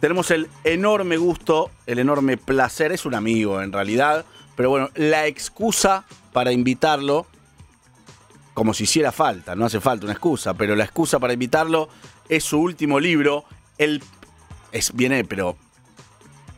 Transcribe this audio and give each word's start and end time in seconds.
Tenemos 0.00 0.30
el 0.30 0.48
enorme 0.64 1.16
gusto, 1.16 1.70
el 1.86 1.98
enorme 1.98 2.36
placer, 2.36 2.92
es 2.92 3.04
un 3.04 3.14
amigo 3.14 3.60
en 3.62 3.72
realidad, 3.72 4.24
pero 4.56 4.70
bueno, 4.70 4.90
la 4.94 5.26
excusa 5.26 6.04
para 6.32 6.52
invitarlo, 6.52 7.26
como 8.54 8.74
si 8.74 8.84
hiciera 8.84 9.10
falta, 9.12 9.56
no 9.56 9.64
hace 9.66 9.80
falta 9.80 10.06
una 10.06 10.12
excusa, 10.12 10.54
pero 10.54 10.76
la 10.76 10.84
excusa 10.84 11.18
para 11.18 11.32
invitarlo 11.32 11.88
es 12.28 12.44
su 12.44 12.60
último 12.60 13.00
libro, 13.00 13.44
el 13.76 14.02
es, 14.72 14.94
viene, 14.94 15.24
pero 15.24 15.56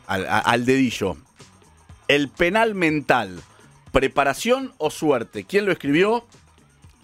al, 0.07 0.25
al 0.27 0.65
dedillo. 0.65 1.17
El 2.07 2.29
penal 2.29 2.75
mental. 2.75 3.41
¿Preparación 3.91 4.73
o 4.77 4.89
suerte? 4.89 5.43
¿Quién 5.43 5.65
lo 5.65 5.71
escribió? 5.71 6.25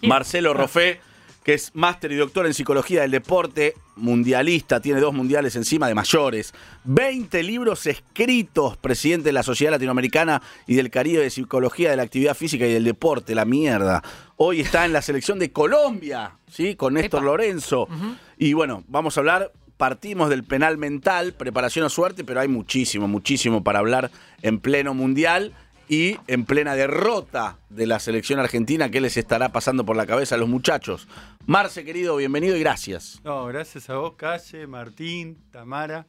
¿Quién? 0.00 0.08
Marcelo 0.08 0.52
Ah. 0.52 1.07
Que 1.44 1.54
es 1.54 1.74
máster 1.74 2.12
y 2.12 2.16
doctor 2.16 2.46
en 2.46 2.54
psicología 2.54 3.02
del 3.02 3.10
deporte, 3.10 3.74
mundialista, 3.96 4.80
tiene 4.80 5.00
dos 5.00 5.14
mundiales 5.14 5.56
encima 5.56 5.88
de 5.88 5.94
mayores, 5.94 6.52
20 6.84 7.42
libros 7.42 7.86
escritos, 7.86 8.76
presidente 8.76 9.30
de 9.30 9.32
la 9.32 9.42
Sociedad 9.42 9.72
Latinoamericana 9.72 10.42
y 10.66 10.74
del 10.74 10.90
Caribe 10.90 11.22
de 11.22 11.30
Psicología 11.30 11.90
de 11.90 11.96
la 11.96 12.02
Actividad 12.02 12.34
Física 12.34 12.66
y 12.66 12.72
del 12.72 12.84
Deporte, 12.84 13.34
la 13.34 13.44
mierda. 13.44 14.02
Hoy 14.36 14.60
está 14.60 14.84
en 14.84 14.92
la 14.92 15.02
selección 15.02 15.38
de 15.38 15.50
Colombia, 15.50 16.32
¿sí? 16.50 16.74
Con 16.76 16.94
Néstor 16.94 17.20
Epa. 17.20 17.26
Lorenzo. 17.26 17.88
Y 18.36 18.52
bueno, 18.52 18.84
vamos 18.86 19.16
a 19.16 19.20
hablar, 19.20 19.52
partimos 19.76 20.28
del 20.28 20.44
penal 20.44 20.76
mental, 20.76 21.32
preparación 21.32 21.86
o 21.86 21.88
suerte, 21.88 22.24
pero 22.24 22.40
hay 22.40 22.48
muchísimo, 22.48 23.08
muchísimo 23.08 23.64
para 23.64 23.78
hablar 23.78 24.10
en 24.42 24.60
pleno 24.60 24.94
mundial 24.94 25.54
y 25.88 26.18
en 26.26 26.44
plena 26.44 26.74
derrota 26.74 27.58
de 27.70 27.86
la 27.86 27.98
selección 27.98 28.38
argentina. 28.38 28.90
¿Qué 28.90 29.00
les 29.00 29.16
estará 29.16 29.48
pasando 29.50 29.84
por 29.84 29.96
la 29.96 30.06
cabeza 30.06 30.34
a 30.34 30.38
los 30.38 30.48
muchachos? 30.48 31.08
Marce, 31.46 31.84
querido, 31.84 32.16
bienvenido 32.16 32.56
y 32.56 32.60
gracias. 32.60 33.20
No, 33.24 33.46
gracias 33.46 33.88
a 33.88 33.96
vos, 33.96 34.14
Calle, 34.16 34.66
Martín, 34.66 35.38
Tamara. 35.50 36.06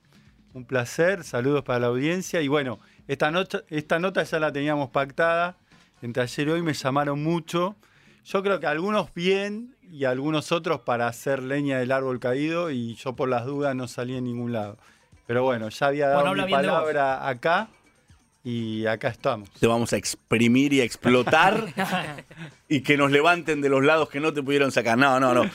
Un 0.54 0.66
placer, 0.66 1.24
saludos 1.24 1.64
para 1.64 1.80
la 1.80 1.88
audiencia. 1.88 2.42
Y 2.42 2.48
bueno, 2.48 2.80
esta 3.08 3.32
nota, 3.32 3.64
esta 3.70 4.00
nota 4.00 4.24
ya 4.24 4.40
la 4.40 4.52
teníamos 4.52 4.90
pactada. 4.90 5.56
Entre 6.02 6.22
ayer 6.24 6.48
y 6.48 6.52
hoy 6.52 6.62
me 6.62 6.74
llamaron 6.74 7.24
mucho. 7.24 7.76
Yo 8.26 8.44
creo 8.44 8.60
que 8.60 8.68
algunos 8.68 9.14
bien 9.14 9.76
y 9.90 10.04
algunos 10.04 10.52
otros 10.52 10.82
para 10.82 11.08
hacer 11.08 11.42
leña 11.42 11.80
del 11.80 11.92
árbol 11.92 12.20
caído 12.20 12.70
y 12.70 12.96
yo 12.96 13.16
por 13.16 13.30
las 13.30 13.46
dudas 13.46 13.76
no 13.76 13.88
salí 13.88 14.16
en 14.16 14.26
ningún 14.26 14.52
lado. 14.52 14.78
Pero 15.26 15.44
bueno, 15.44 15.70
ya 15.70 15.88
había 15.88 16.10
dado 16.10 16.28
Bueno, 16.28 16.46
mi 16.46 16.52
palabra 16.52 17.28
acá 17.28 17.70
y 18.44 18.86
acá 18.86 19.10
estamos. 19.10 19.50
Te 19.52 19.68
vamos 19.68 19.94
a 19.94 19.98
exprimir 19.98 20.74
y 20.74 20.82
a 20.82 20.84
explotar 20.84 21.74
y 22.70 22.82
que 22.82 22.98
nos 22.98 23.12
levanten 23.12 23.62
de 23.62 23.70
los 23.70 23.84
lados 23.84 24.10
que 24.10 24.20
no 24.20 24.34
te 24.34 24.42
pudieron 24.42 24.72
sacar. 24.72 24.98
No, 24.98 25.20
no, 25.20 25.34
no. 25.34 25.50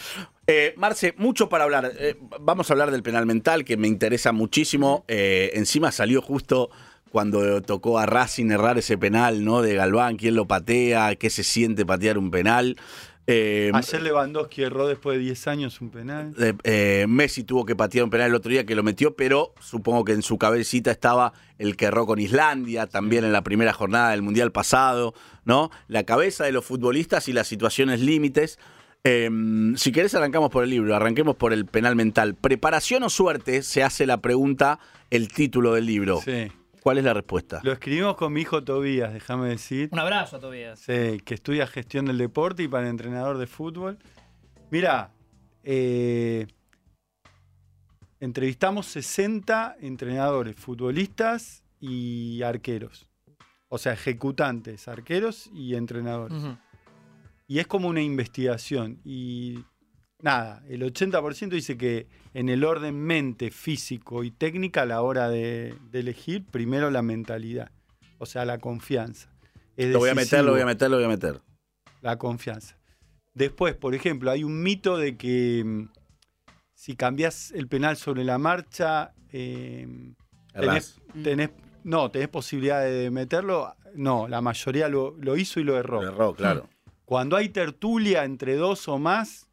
Eh, 0.46 0.74
Marce, 0.76 1.14
mucho 1.16 1.48
para 1.48 1.64
hablar. 1.64 1.92
Eh, 1.98 2.16
vamos 2.40 2.70
a 2.70 2.74
hablar 2.74 2.90
del 2.90 3.02
penal 3.02 3.26
mental, 3.26 3.64
que 3.64 3.76
me 3.76 3.88
interesa 3.88 4.32
muchísimo. 4.32 5.04
Eh, 5.08 5.52
encima 5.54 5.92
salió 5.92 6.20
justo 6.20 6.70
cuando 7.10 7.62
tocó 7.62 7.98
a 7.98 8.06
Racing 8.06 8.50
errar 8.50 8.76
ese 8.76 8.98
penal, 8.98 9.44
¿no? 9.44 9.62
De 9.62 9.74
Galván, 9.74 10.16
quién 10.16 10.34
lo 10.34 10.46
patea, 10.46 11.14
qué 11.14 11.30
se 11.30 11.44
siente 11.44 11.86
patear 11.86 12.18
un 12.18 12.30
penal. 12.30 12.76
Eh, 13.26 13.70
Ayer 13.72 14.02
Lewandowski 14.02 14.62
erró 14.64 14.86
después 14.86 15.16
de 15.16 15.24
10 15.24 15.46
años 15.48 15.80
un 15.80 15.90
penal. 15.90 16.34
eh, 16.38 16.52
eh, 16.64 17.06
Messi 17.08 17.42
tuvo 17.44 17.64
que 17.64 17.74
patear 17.74 18.04
un 18.04 18.10
penal 18.10 18.28
el 18.28 18.34
otro 18.34 18.50
día 18.50 18.66
que 18.66 18.74
lo 18.74 18.82
metió, 18.82 19.16
pero 19.16 19.54
supongo 19.60 20.04
que 20.04 20.12
en 20.12 20.22
su 20.22 20.36
cabecita 20.36 20.90
estaba 20.90 21.32
el 21.58 21.76
que 21.76 21.86
erró 21.86 22.04
con 22.06 22.18
Islandia, 22.18 22.86
también 22.86 23.24
en 23.24 23.32
la 23.32 23.42
primera 23.42 23.72
jornada 23.72 24.10
del 24.10 24.20
Mundial 24.22 24.52
pasado, 24.52 25.14
¿no? 25.44 25.70
La 25.88 26.04
cabeza 26.04 26.44
de 26.44 26.52
los 26.52 26.64
futbolistas 26.66 27.26
y 27.28 27.32
las 27.32 27.46
situaciones 27.48 28.00
límites. 28.00 28.58
Eh, 29.04 29.30
si 29.76 29.92
querés 29.92 30.14
arrancamos 30.14 30.50
por 30.50 30.64
el 30.64 30.70
libro, 30.70 30.94
arranquemos 30.94 31.36
por 31.36 31.52
el 31.52 31.66
penal 31.66 31.96
mental. 31.96 32.34
¿Preparación 32.34 33.02
o 33.04 33.10
suerte? 33.10 33.62
Se 33.62 33.82
hace 33.82 34.06
la 34.06 34.18
pregunta, 34.18 34.78
el 35.10 35.28
título 35.28 35.74
del 35.74 35.86
libro. 35.86 36.20
Sí. 36.24 36.50
¿Cuál 36.84 36.98
es 36.98 37.04
la 37.04 37.14
respuesta? 37.14 37.60
Lo 37.62 37.72
escribimos 37.72 38.14
con 38.14 38.30
mi 38.30 38.42
hijo 38.42 38.62
Tobías, 38.62 39.10
déjame 39.10 39.48
decir. 39.48 39.88
Un 39.90 40.00
abrazo 40.00 40.36
a 40.36 40.40
Tobías. 40.40 40.80
Sí, 40.80 41.18
que 41.24 41.32
estudia 41.32 41.66
gestión 41.66 42.04
del 42.04 42.18
deporte 42.18 42.62
y 42.62 42.68
para 42.68 42.90
entrenador 42.90 43.38
de 43.38 43.46
fútbol. 43.46 43.96
Mira, 44.70 45.10
eh, 45.62 46.46
entrevistamos 48.20 48.84
60 48.84 49.76
entrenadores, 49.80 50.56
futbolistas 50.56 51.62
y 51.80 52.42
arqueros. 52.42 53.08
O 53.70 53.78
sea, 53.78 53.94
ejecutantes, 53.94 54.86
arqueros 54.86 55.48
y 55.54 55.76
entrenadores. 55.76 56.36
Y 57.48 57.60
es 57.60 57.66
como 57.66 57.88
una 57.88 58.02
investigación. 58.02 59.00
Y 59.06 59.64
nada, 60.24 60.62
el 60.68 60.82
80% 60.82 61.50
dice 61.50 61.76
que 61.76 62.06
en 62.32 62.48
el 62.48 62.64
orden 62.64 62.96
mente, 62.98 63.50
físico 63.50 64.24
y 64.24 64.30
técnica 64.30 64.82
a 64.82 64.86
la 64.86 65.02
hora 65.02 65.28
de, 65.28 65.74
de 65.90 66.00
elegir, 66.00 66.44
primero 66.46 66.90
la 66.90 67.02
mentalidad. 67.02 67.70
O 68.18 68.26
sea, 68.26 68.44
la 68.44 68.58
confianza. 68.58 69.30
Es 69.76 69.90
Lo 69.92 69.98
voy 69.98 70.10
a 70.10 70.14
meter, 70.14 70.44
lo 70.44 70.52
voy 70.52 70.62
a 70.62 70.66
meter, 70.66 70.90
lo 70.90 70.96
voy 70.96 71.04
a 71.04 71.08
meter. 71.08 71.40
la 72.00 72.16
confianza. 72.18 72.76
Después, 73.34 73.74
por 73.74 73.94
ejemplo, 73.94 74.30
hay 74.30 74.44
un 74.44 74.62
mito 74.62 74.96
de 74.96 75.16
que 75.16 75.62
mm, 75.64 75.88
si 76.74 76.96
cambias 76.96 77.50
el 77.52 77.66
penal 77.68 77.96
sobre 77.96 78.24
la 78.24 78.38
marcha, 78.38 79.12
eh, 79.32 79.86
Errás. 80.54 81.00
tenés, 81.12 81.50
tenés- 81.50 81.50
no, 81.82 82.10
tenés 82.10 82.28
posibilidad 82.28 82.82
de 82.84 83.10
meterlo. 83.10 83.74
No, 83.94 84.26
la 84.28 84.40
mayoría 84.40 84.88
lo, 84.88 85.16
lo 85.18 85.36
hizo 85.36 85.60
y 85.60 85.64
lo 85.64 85.76
erró. 85.78 86.00
Lo 86.02 86.08
erró, 86.08 86.34
claro. 86.34 86.68
Cuando 87.04 87.36
hay 87.36 87.48
tertulia 87.50 88.24
entre 88.24 88.54
dos 88.56 88.88
o 88.88 88.98
más, 88.98 89.43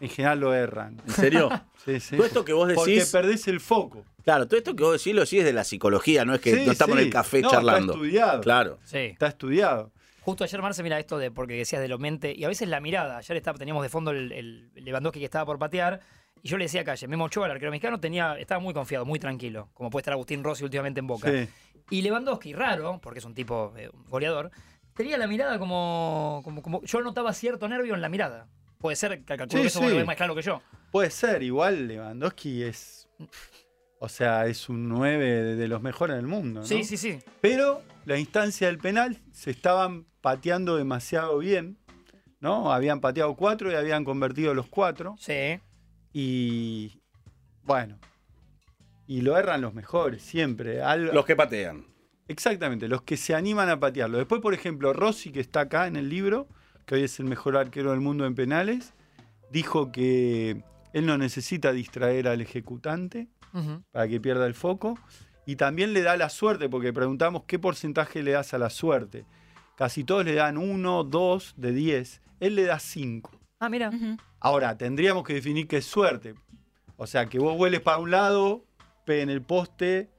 en 0.00 0.08
general 0.08 0.40
lo 0.40 0.54
erran. 0.54 1.00
¿En 1.06 1.12
serio? 1.12 1.48
Sí, 1.86 2.00
sí. 2.00 2.16
Todo 2.16 2.26
esto 2.26 2.44
que 2.44 2.52
vos 2.52 2.72
Porque 2.74 2.94
decís, 2.94 3.12
perdés 3.12 3.46
el 3.46 3.60
foco. 3.60 4.04
claro, 4.24 4.48
todo 4.48 4.58
esto 4.58 4.74
que 4.74 4.82
vos 4.82 4.98
decís 4.98 5.14
lo 5.14 5.20
decís 5.20 5.44
de 5.44 5.52
la 5.52 5.62
psicología, 5.62 6.24
no 6.24 6.34
es 6.34 6.40
que 6.40 6.52
Sí, 6.52 6.66
no 6.66 6.72
estamos 6.72 6.96
sí. 6.96 7.02
en 7.02 7.06
el 7.06 7.12
café 7.12 7.40
No, 7.42 7.48
charlando. 7.48 7.92
Está 7.92 8.04
estudiado. 8.04 8.40
Claro. 8.40 8.78
Sí. 8.84 8.98
Está 8.98 9.26
estudiado. 9.28 9.92
Justo 10.22 10.42
ayer, 10.42 10.60
Marce, 10.60 10.82
mira 10.82 10.98
esto 10.98 11.16
de 11.16 11.30
porque 11.30 11.54
decías 11.54 11.80
de 11.80 11.86
lo 11.86 11.98
mente 12.00 12.34
y 12.36 12.42
a 12.42 12.48
veces 12.48 12.68
la 12.68 12.80
mirada. 12.80 13.18
Ayer 13.18 13.36
estaba, 13.36 13.56
teníamos 13.56 13.84
de 13.84 13.88
fondo 13.88 14.10
el, 14.10 14.32
el 14.32 14.72
Lewandowski 14.74 15.20
que 15.20 15.26
estaba 15.26 15.46
por 15.46 15.60
patear 15.60 16.00
y 16.42 16.48
yo 16.48 16.58
le 16.58 16.64
decía 16.64 16.80
a 16.80 16.84
Calle, 16.84 17.06
Memo 17.06 17.26
Ochoa, 17.26 17.46
el 17.46 17.52
arquero 17.52 17.70
mexicano, 17.70 18.00
tenía, 18.00 18.36
estaba 18.36 18.60
muy 18.60 18.74
confiado, 18.74 19.04
muy 19.04 19.20
tranquilo, 19.20 19.68
como 19.72 19.88
puede 19.88 20.00
estar 20.00 20.14
Agustín 20.14 20.42
Rossi 20.42 20.64
últimamente 20.64 20.98
en 20.98 21.06
Boca. 21.06 21.30
Sí. 21.30 21.48
Y 21.90 22.02
Lewandowski, 22.02 22.52
raro, 22.52 22.98
porque 23.00 23.20
es 23.20 23.24
un 23.24 23.34
tipo 23.34 23.72
eh, 23.76 23.90
goleador, 24.08 24.50
tenía 24.92 25.18
la 25.18 25.28
mirada 25.28 25.56
como, 25.60 26.40
como, 26.42 26.62
como- 26.62 26.82
Yo 26.82 27.00
notaba 27.00 27.32
cierto 27.32 27.68
nervio 27.68 27.94
en 27.94 28.00
la 28.00 28.08
mirada. 28.08 28.48
Puede 28.86 28.96
ser, 28.96 29.18
que 29.24 29.36
calculo 29.36 29.48
Sí, 29.50 29.60
que 29.62 29.66
eso 29.66 29.80
sí. 29.80 29.98
lo 29.98 30.06
más 30.06 30.16
claro 30.16 30.34
que 30.34 30.42
yo. 30.42 30.62
Puede 30.92 31.10
ser, 31.10 31.42
igual 31.42 31.88
Lewandowski 31.88 32.62
es. 32.62 33.08
O 33.98 34.08
sea, 34.08 34.46
es 34.46 34.68
un 34.68 34.88
9 34.88 35.24
de, 35.24 35.56
de 35.56 35.68
los 35.68 35.82
mejores 35.82 36.16
del 36.16 36.26
mundo. 36.26 36.60
¿no? 36.60 36.66
Sí, 36.66 36.84
sí, 36.84 36.96
sí. 36.96 37.18
Pero 37.40 37.82
la 38.04 38.18
instancia 38.18 38.66
del 38.68 38.78
penal 38.78 39.18
se 39.32 39.50
estaban 39.50 40.06
pateando 40.20 40.76
demasiado 40.76 41.38
bien, 41.38 41.78
¿no? 42.40 42.72
Habían 42.72 43.00
pateado 43.00 43.34
cuatro 43.36 43.72
y 43.72 43.74
habían 43.74 44.04
convertido 44.04 44.52
los 44.54 44.66
cuatro. 44.68 45.16
Sí. 45.18 45.58
Y 46.12 47.00
bueno, 47.64 47.98
y 49.06 49.20
lo 49.22 49.36
erran 49.38 49.60
los 49.62 49.74
mejores, 49.74 50.22
siempre. 50.22 50.82
Al- 50.82 51.06
Los 51.14 51.24
que 51.26 51.36
patean. 51.36 51.86
Exactamente, 52.28 52.88
los 52.88 53.02
que 53.02 53.16
se 53.16 53.34
animan 53.34 53.68
a 53.70 53.78
patearlo. 53.80 54.18
Después, 54.18 54.40
por 54.40 54.52
ejemplo, 54.54 54.92
Rossi, 54.92 55.30
que 55.32 55.40
está 55.40 55.60
acá 55.60 55.86
en 55.86 55.96
el 55.96 56.08
libro, 56.08 56.48
que 56.86 56.94
hoy 56.94 57.02
es 57.02 57.18
el 57.20 57.26
mejor 57.26 57.56
arquero 57.56 57.90
del 57.90 58.00
mundo 58.00 58.24
en 58.24 58.34
penales, 58.34 58.94
dijo 59.50 59.92
que 59.92 60.62
él 60.92 61.06
no 61.06 61.18
necesita 61.18 61.72
distraer 61.72 62.28
al 62.28 62.40
ejecutante 62.40 63.28
para 63.90 64.08
que 64.08 64.20
pierda 64.20 64.46
el 64.46 64.54
foco. 64.54 64.98
Y 65.44 65.56
también 65.56 65.92
le 65.92 66.02
da 66.02 66.16
la 66.16 66.28
suerte, 66.28 66.68
porque 66.68 66.92
preguntamos 66.92 67.44
qué 67.46 67.58
porcentaje 67.58 68.22
le 68.22 68.32
das 68.32 68.52
a 68.52 68.58
la 68.58 68.68
suerte. 68.68 69.24
Casi 69.76 70.04
todos 70.04 70.24
le 70.24 70.34
dan 70.34 70.58
uno, 70.58 71.04
dos 71.04 71.54
de 71.56 71.72
10. 71.72 72.20
Él 72.40 72.56
le 72.56 72.64
da 72.64 72.78
5. 72.78 73.30
Ah, 73.60 73.68
mira. 73.68 73.90
Ahora, 74.40 74.76
tendríamos 74.76 75.24
que 75.24 75.34
definir 75.34 75.68
qué 75.68 75.78
es 75.78 75.84
suerte. 75.84 76.34
O 76.96 77.06
sea, 77.06 77.26
que 77.26 77.38
vos 77.38 77.56
vueles 77.56 77.80
para 77.80 77.98
un 77.98 78.10
lado, 78.10 78.64
pegue 79.04 79.22
en 79.22 79.30
el 79.30 79.42
poste 79.42 80.10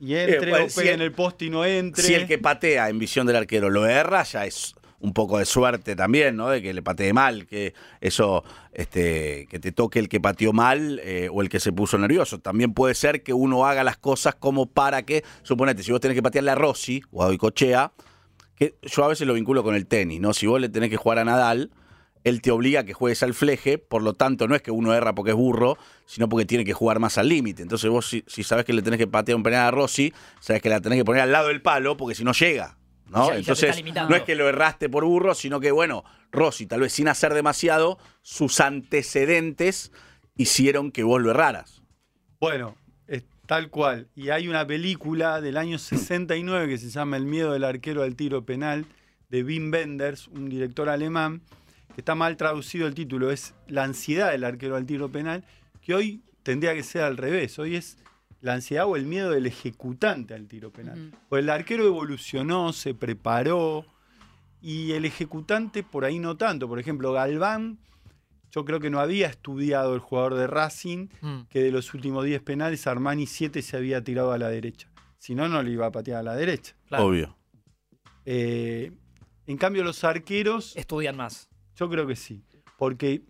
y 0.00 0.14
entre, 0.14 0.50
pues, 0.50 0.76
o 0.76 0.80
pegue 0.80 0.92
en 0.92 1.02
el 1.02 1.12
poste 1.12 1.44
y 1.46 1.50
no 1.50 1.64
entre. 1.64 2.02
Si 2.02 2.14
el 2.14 2.26
que 2.26 2.38
patea 2.38 2.88
en 2.88 2.98
visión 2.98 3.26
del 3.26 3.36
arquero 3.36 3.70
lo 3.70 3.86
erra, 3.86 4.22
ya 4.22 4.46
es 4.46 4.74
un 5.02 5.12
poco 5.12 5.38
de 5.38 5.44
suerte 5.44 5.96
también, 5.96 6.36
¿no? 6.36 6.48
De 6.48 6.62
que 6.62 6.72
le 6.72 6.80
patee 6.80 7.12
mal, 7.12 7.46
que 7.46 7.74
eso, 8.00 8.44
este, 8.72 9.46
que 9.50 9.58
te 9.58 9.72
toque 9.72 9.98
el 9.98 10.08
que 10.08 10.20
pateó 10.20 10.52
mal 10.52 11.00
eh, 11.04 11.28
o 11.30 11.42
el 11.42 11.48
que 11.48 11.60
se 11.60 11.72
puso 11.72 11.98
nervioso. 11.98 12.38
También 12.38 12.72
puede 12.72 12.94
ser 12.94 13.22
que 13.22 13.34
uno 13.34 13.66
haga 13.66 13.82
las 13.82 13.96
cosas 13.96 14.36
como 14.36 14.66
para 14.66 15.02
que, 15.02 15.24
suponete, 15.42 15.82
si 15.82 15.90
vos 15.90 16.00
tenés 16.00 16.14
que 16.14 16.22
patearle 16.22 16.52
a 16.52 16.54
Rossi 16.54 17.02
o 17.10 17.22
a 17.24 17.26
Goicochea, 17.26 17.92
que 18.54 18.76
yo 18.82 19.04
a 19.04 19.08
veces 19.08 19.26
lo 19.26 19.34
vinculo 19.34 19.64
con 19.64 19.74
el 19.74 19.86
tenis, 19.86 20.20
¿no? 20.20 20.32
Si 20.32 20.46
vos 20.46 20.60
le 20.60 20.68
tenés 20.68 20.88
que 20.88 20.96
jugar 20.96 21.18
a 21.18 21.24
Nadal, 21.24 21.72
él 22.22 22.40
te 22.40 22.52
obliga 22.52 22.80
a 22.80 22.84
que 22.84 22.92
juegues 22.92 23.24
al 23.24 23.34
fleje, 23.34 23.78
por 23.78 24.02
lo 24.02 24.14
tanto 24.14 24.46
no 24.46 24.54
es 24.54 24.62
que 24.62 24.70
uno 24.70 24.94
erra 24.94 25.16
porque 25.16 25.32
es 25.32 25.36
burro, 25.36 25.76
sino 26.06 26.28
porque 26.28 26.46
tiene 26.46 26.64
que 26.64 26.74
jugar 26.74 27.00
más 27.00 27.18
al 27.18 27.28
límite. 27.28 27.62
Entonces 27.62 27.90
vos 27.90 28.08
si, 28.08 28.22
si 28.28 28.44
sabes 28.44 28.64
que 28.64 28.72
le 28.72 28.82
tenés 28.82 28.98
que 28.98 29.08
patear 29.08 29.34
un 29.34 29.42
penal 29.42 29.66
a 29.66 29.70
Rossi, 29.72 30.12
sabes 30.38 30.62
que 30.62 30.68
la 30.68 30.80
tenés 30.80 30.98
que 30.98 31.04
poner 31.04 31.22
al 31.22 31.32
lado 31.32 31.48
del 31.48 31.60
palo 31.60 31.96
porque 31.96 32.14
si 32.14 32.22
no 32.22 32.32
llega. 32.32 32.76
¿No? 33.08 33.28
Ya- 33.30 33.36
Entonces 33.36 33.82
no 34.08 34.14
es 34.16 34.22
que 34.22 34.34
lo 34.34 34.48
erraste 34.48 34.88
por 34.88 35.04
burro, 35.04 35.34
sino 35.34 35.60
que 35.60 35.70
bueno, 35.70 36.04
Rossi 36.30 36.66
tal 36.66 36.80
vez 36.80 36.92
sin 36.92 37.08
hacer 37.08 37.34
demasiado, 37.34 37.98
sus 38.22 38.60
antecedentes 38.60 39.92
hicieron 40.36 40.92
que 40.92 41.02
vos 41.02 41.20
lo 41.20 41.30
erraras. 41.30 41.82
Bueno, 42.40 42.76
es- 43.06 43.24
Tal 43.46 43.68
cual. 43.70 44.08
Y 44.14 44.30
hay 44.30 44.48
una 44.48 44.66
película 44.66 45.40
del 45.40 45.56
año 45.56 45.78
69 45.78 46.68
que 46.68 46.78
se 46.78 46.88
llama 46.88 47.16
El 47.16 47.26
miedo 47.26 47.52
del 47.52 47.64
arquero 47.64 48.02
al 48.02 48.14
tiro 48.16 48.44
penal 48.46 48.86
de 49.28 49.42
Wim 49.42 49.70
Wenders, 49.72 50.28
un 50.28 50.48
director 50.48 50.88
alemán, 50.88 51.42
que 51.94 52.00
está 52.00 52.14
mal 52.14 52.36
traducido 52.36 52.86
el 52.86 52.94
título, 52.94 53.30
es 53.30 53.54
La 53.66 53.82
ansiedad 53.84 54.30
del 54.30 54.44
arquero 54.44 54.76
al 54.76 54.86
tiro 54.86 55.10
penal, 55.10 55.44
que 55.82 55.94
hoy 55.94 56.22
tendría 56.42 56.72
que 56.74 56.82
ser 56.82 57.02
al 57.02 57.16
revés. 57.16 57.58
Hoy 57.58 57.76
es 57.76 57.98
la 58.42 58.52
ansiedad 58.54 58.86
o 58.86 58.96
el 58.96 59.06
miedo 59.06 59.30
del 59.30 59.46
ejecutante 59.46 60.34
al 60.34 60.46
tiro 60.46 60.70
penal. 60.70 60.98
Ujú. 61.08 61.16
Pues 61.30 61.42
el 61.42 61.48
arquero 61.50 61.86
evolucionó, 61.86 62.72
se 62.74 62.92
preparó 62.94 63.86
y 64.60 64.92
el 64.92 65.04
ejecutante 65.06 65.82
por 65.82 66.04
ahí 66.04 66.18
no 66.18 66.36
tanto. 66.36 66.68
Por 66.68 66.78
ejemplo, 66.78 67.12
Galván, 67.12 67.78
yo 68.50 68.64
creo 68.66 68.80
que 68.80 68.90
no 68.90 69.00
había 69.00 69.28
estudiado 69.28 69.94
el 69.94 70.00
jugador 70.00 70.34
de 70.34 70.46
Racing 70.46 71.08
Mm. 71.22 71.40
que 71.48 71.62
de 71.62 71.70
los 71.72 71.94
últimos 71.94 72.24
10 72.24 72.42
penales 72.42 72.86
Armani 72.86 73.26
7 73.26 73.62
se 73.62 73.76
había 73.78 74.04
tirado 74.04 74.32
a 74.32 74.38
la 74.38 74.48
derecha. 74.50 74.88
Si 75.18 75.34
no, 75.34 75.48
no 75.48 75.62
le 75.62 75.70
iba 75.70 75.86
a 75.86 75.92
patear 75.92 76.18
a 76.18 76.22
la 76.22 76.34
derecha. 76.36 76.74
Claro. 76.88 77.06
Obvio. 77.06 77.36
Eh, 78.24 78.92
en 79.46 79.56
cambio, 79.56 79.82
los 79.84 80.04
arqueros, 80.04 80.76
Estudian 80.76 81.16
más. 81.16 81.48
yo 81.76 81.88
creo 81.88 82.06
que 82.06 82.16
sí. 82.16 82.42
Porque 82.76 83.22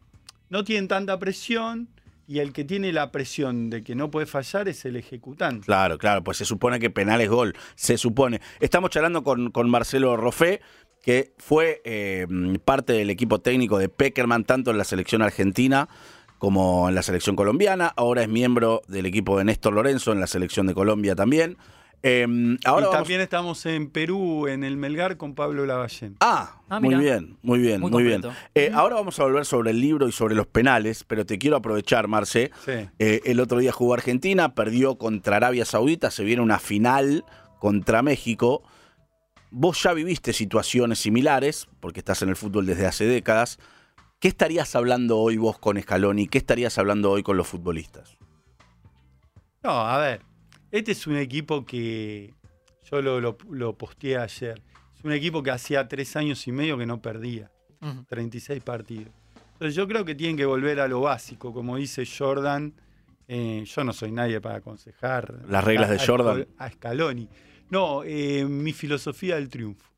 no 0.50 0.64
tienen 0.64 0.88
tanta 0.88 1.18
presión 1.18 1.88
y 2.32 2.40
el 2.40 2.54
que 2.54 2.64
tiene 2.64 2.94
la 2.94 3.12
presión 3.12 3.68
de 3.68 3.84
que 3.84 3.94
no 3.94 4.10
puede 4.10 4.24
fallar 4.24 4.66
es 4.66 4.86
el 4.86 4.96
ejecutante. 4.96 5.66
Claro, 5.66 5.98
claro, 5.98 6.24
pues 6.24 6.38
se 6.38 6.46
supone 6.46 6.80
que 6.80 6.88
penal 6.88 7.20
es 7.20 7.28
gol, 7.28 7.54
se 7.74 7.98
supone. 7.98 8.40
Estamos 8.58 8.88
charlando 8.88 9.22
con, 9.22 9.52
Marcelo 9.68 10.16
Roffé, 10.16 10.62
que 11.02 11.34
fue 11.36 11.82
eh, 11.84 12.26
parte 12.64 12.94
del 12.94 13.10
equipo 13.10 13.42
técnico 13.42 13.76
de 13.76 13.90
Peckerman, 13.90 14.44
tanto 14.44 14.70
en 14.70 14.78
la 14.78 14.84
selección 14.84 15.20
argentina 15.20 15.90
como 16.38 16.88
en 16.88 16.94
la 16.94 17.02
selección 17.02 17.36
colombiana. 17.36 17.92
Ahora 17.96 18.22
es 18.22 18.30
miembro 18.30 18.80
del 18.88 19.04
equipo 19.04 19.36
de 19.36 19.44
Néstor 19.44 19.74
Lorenzo 19.74 20.10
en 20.10 20.20
la 20.20 20.26
selección 20.26 20.66
de 20.66 20.72
Colombia 20.72 21.14
también. 21.14 21.58
Eh, 22.04 22.26
ahora 22.64 22.86
y 22.86 22.88
vamos- 22.88 22.90
también 22.90 23.20
estamos 23.20 23.64
en 23.66 23.88
Perú, 23.90 24.48
en 24.48 24.64
el 24.64 24.76
Melgar, 24.76 25.16
con 25.16 25.34
Pablo 25.34 25.64
Lavallén. 25.66 26.16
Ah, 26.20 26.58
Ah, 26.68 26.80
muy 26.80 26.94
bien, 26.96 27.36
muy 27.42 27.58
bien, 27.60 27.80
Muy 27.80 27.90
muy, 27.90 28.02
bien. 28.02 28.22
Eh, 28.54 28.70
ahora 28.74 28.94
vamos 28.96 29.20
a 29.20 29.24
volver 29.24 29.44
sobre 29.44 29.70
el 29.70 29.80
libro 29.80 30.08
y 30.08 30.12
sobre 30.12 30.34
los 30.34 30.46
penales, 30.46 31.04
pero 31.04 31.24
te 31.26 31.38
quiero 31.38 31.56
aprovechar, 31.56 32.08
Marce. 32.08 32.50
Sí. 32.64 32.88
Eh, 32.98 33.20
el 33.24 33.38
otro 33.40 33.58
día 33.58 33.72
jugó 33.72 33.94
Argentina, 33.94 34.54
perdió 34.54 34.96
contra 34.96 35.36
Arabia 35.36 35.64
Saudita, 35.64 36.10
se 36.10 36.24
viene 36.24 36.42
una 36.42 36.58
final 36.58 37.24
contra 37.60 38.02
México. 38.02 38.62
Vos 39.50 39.82
ya 39.82 39.92
viviste 39.92 40.32
situaciones 40.32 40.98
similares, 40.98 41.68
porque 41.78 42.00
estás 42.00 42.22
en 42.22 42.30
el 42.30 42.36
fútbol 42.36 42.64
desde 42.66 42.86
hace 42.86 43.04
décadas. 43.04 43.58
¿Qué 44.18 44.28
estarías 44.28 44.74
hablando 44.74 45.18
hoy 45.18 45.36
vos 45.36 45.58
con 45.58 45.78
Scaloni? 45.80 46.26
¿Qué 46.26 46.38
estarías 46.38 46.78
hablando 46.78 47.10
hoy 47.10 47.22
con 47.22 47.36
los 47.36 47.46
futbolistas? 47.48 48.16
No, 49.62 49.70
a 49.70 49.98
ver, 49.98 50.22
este 50.72 50.90
es 50.92 51.06
un 51.06 51.16
equipo 51.16 51.64
que 51.64 52.34
yo 52.90 53.00
lo, 53.00 53.20
lo, 53.20 53.38
lo 53.50 53.78
posteé 53.78 54.16
ayer. 54.18 54.60
Es 54.98 55.04
un 55.04 55.12
equipo 55.12 55.42
que 55.42 55.50
hacía 55.52 55.86
tres 55.86 56.16
años 56.16 56.46
y 56.48 56.52
medio 56.52 56.76
que 56.76 56.86
no 56.86 57.00
perdía. 57.00 57.50
Ujú. 57.80 58.04
36 58.08 58.62
partidos. 58.62 59.08
Entonces 59.54 59.74
yo 59.76 59.86
creo 59.86 60.04
que 60.04 60.14
tienen 60.16 60.36
que 60.36 60.44
volver 60.46 60.80
a 60.80 60.88
lo 60.88 61.00
básico, 61.02 61.52
como 61.54 61.76
dice 61.76 62.04
Jordan. 62.06 62.72
eh, 63.28 63.64
yo 63.64 63.84
no 63.84 63.92
soy 63.92 64.10
nadie 64.10 64.40
para 64.40 64.56
aconsejar 64.56 65.42
Las 65.48 65.62
reglas 65.64 65.88
de 65.88 65.96
a- 65.96 66.02
a 66.02 66.06
Jordan. 66.06 66.46
A 66.58 66.68
Scaloni. 66.70 67.28
No, 67.70 68.02
eh, 68.04 68.44
mi 68.44 68.72
filosofía 68.72 69.36
del 69.36 69.48
triunfo. 69.48 69.88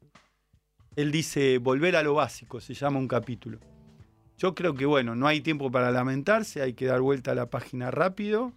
Él 0.94 1.11
dice 1.11 1.59
volver 1.59 1.97
a 1.97 2.03
lo 2.03 2.15
básico, 2.15 2.61
se 2.61 2.75
llama 2.75 2.99
un 2.99 3.09
capítulo. 3.09 3.59
Yo 4.38 4.55
creo 4.55 4.75
que 4.75 4.87
bueno, 4.87 5.17
no 5.17 5.27
hay 5.27 5.41
tiempo 5.41 5.70
para 5.70 5.91
lamentarse, 5.91 6.62
hay 6.62 6.75
que 6.75 6.85
dar 6.87 7.00
vuelta 7.00 7.32
a 7.32 7.35
la 7.35 7.47
página 7.50 7.91
rápido 7.91 8.53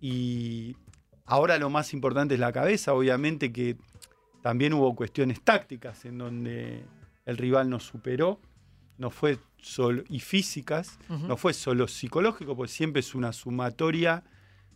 y 0.00 0.76
ahora 1.26 1.58
lo 1.58 1.70
más 1.70 1.92
importante 1.92 2.34
es 2.34 2.40
la 2.40 2.52
cabeza, 2.52 2.94
obviamente 2.94 3.52
que 3.52 3.76
también 4.42 4.72
hubo 4.72 4.94
cuestiones 4.94 5.42
tácticas 5.42 6.04
en 6.04 6.18
donde 6.18 6.84
el 7.24 7.36
rival 7.36 7.68
nos 7.68 7.84
superó, 7.84 8.40
no 8.98 9.10
fue 9.10 9.38
solo 9.60 10.04
y 10.08 10.20
físicas, 10.20 10.98
no 11.08 11.36
fue 11.36 11.52
solo 11.52 11.88
psicológico, 11.88 12.56
pues 12.56 12.70
siempre 12.70 13.00
es 13.00 13.14
una 13.14 13.32
sumatoria 13.32 14.22